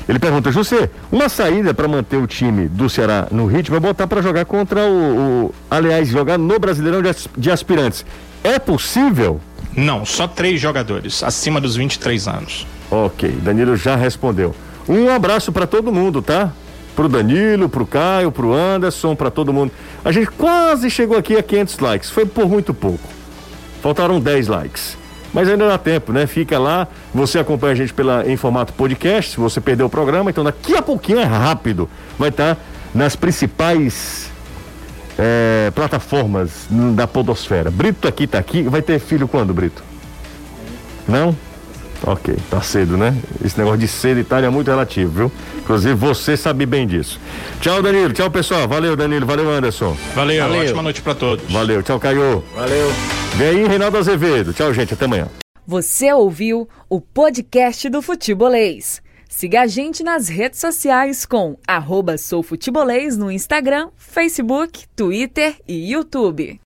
[0.07, 4.05] Ele pergunta, José, uma saída para manter o time do Ceará no ritmo é botar
[4.07, 8.05] para jogar contra o, o- Aliás, jogar no Brasileirão de, as- de Aspirantes.
[8.43, 9.39] É possível?
[9.75, 12.67] Não, só três jogadores, acima dos 23 anos.
[12.91, 14.55] Ok, Danilo já respondeu.
[14.87, 16.51] Um abraço para todo mundo, tá?
[16.95, 19.71] Pro Danilo, pro Caio, pro Anderson, para todo mundo.
[20.03, 22.09] A gente quase chegou aqui a 500 likes.
[22.09, 23.09] Foi por muito pouco.
[23.81, 24.97] Faltaram 10 likes.
[25.33, 26.25] Mas ainda dá tempo, né?
[26.25, 30.29] Fica lá, você acompanha a gente pela, em formato podcast, se você perdeu o programa,
[30.29, 31.89] então daqui a pouquinho é rápido.
[32.17, 32.61] Vai estar tá
[32.93, 34.31] nas principais
[35.19, 37.69] é, plataformas da podosfera.
[37.69, 38.63] Brito aqui tá aqui.
[38.63, 39.83] Vai ter filho quando, Brito?
[41.05, 41.35] Não?
[42.05, 43.17] Ok, tá cedo, né?
[43.43, 45.31] Esse negócio de cedo e tarde é muito relativo, viu?
[45.57, 47.19] Inclusive você sabe bem disso.
[47.59, 48.13] Tchau, Danilo.
[48.13, 48.67] Tchau, pessoal.
[48.67, 49.25] Valeu, Danilo.
[49.25, 49.97] Valeu, Anderson.
[50.13, 50.43] Valeu.
[50.43, 50.61] Valeu.
[50.61, 51.51] Ótima noite para todos.
[51.51, 51.81] Valeu.
[51.81, 52.43] Tchau, Caio.
[52.53, 52.91] Valeu.
[53.35, 54.53] Vem aí, Reinaldo Azevedo.
[54.53, 54.93] Tchau, gente.
[54.93, 55.27] Até amanhã.
[55.65, 59.01] Você ouviu o podcast do Futebolês.
[59.27, 66.59] Siga a gente nas redes sociais com arroba soufutebolês no Instagram, Facebook, Twitter e YouTube.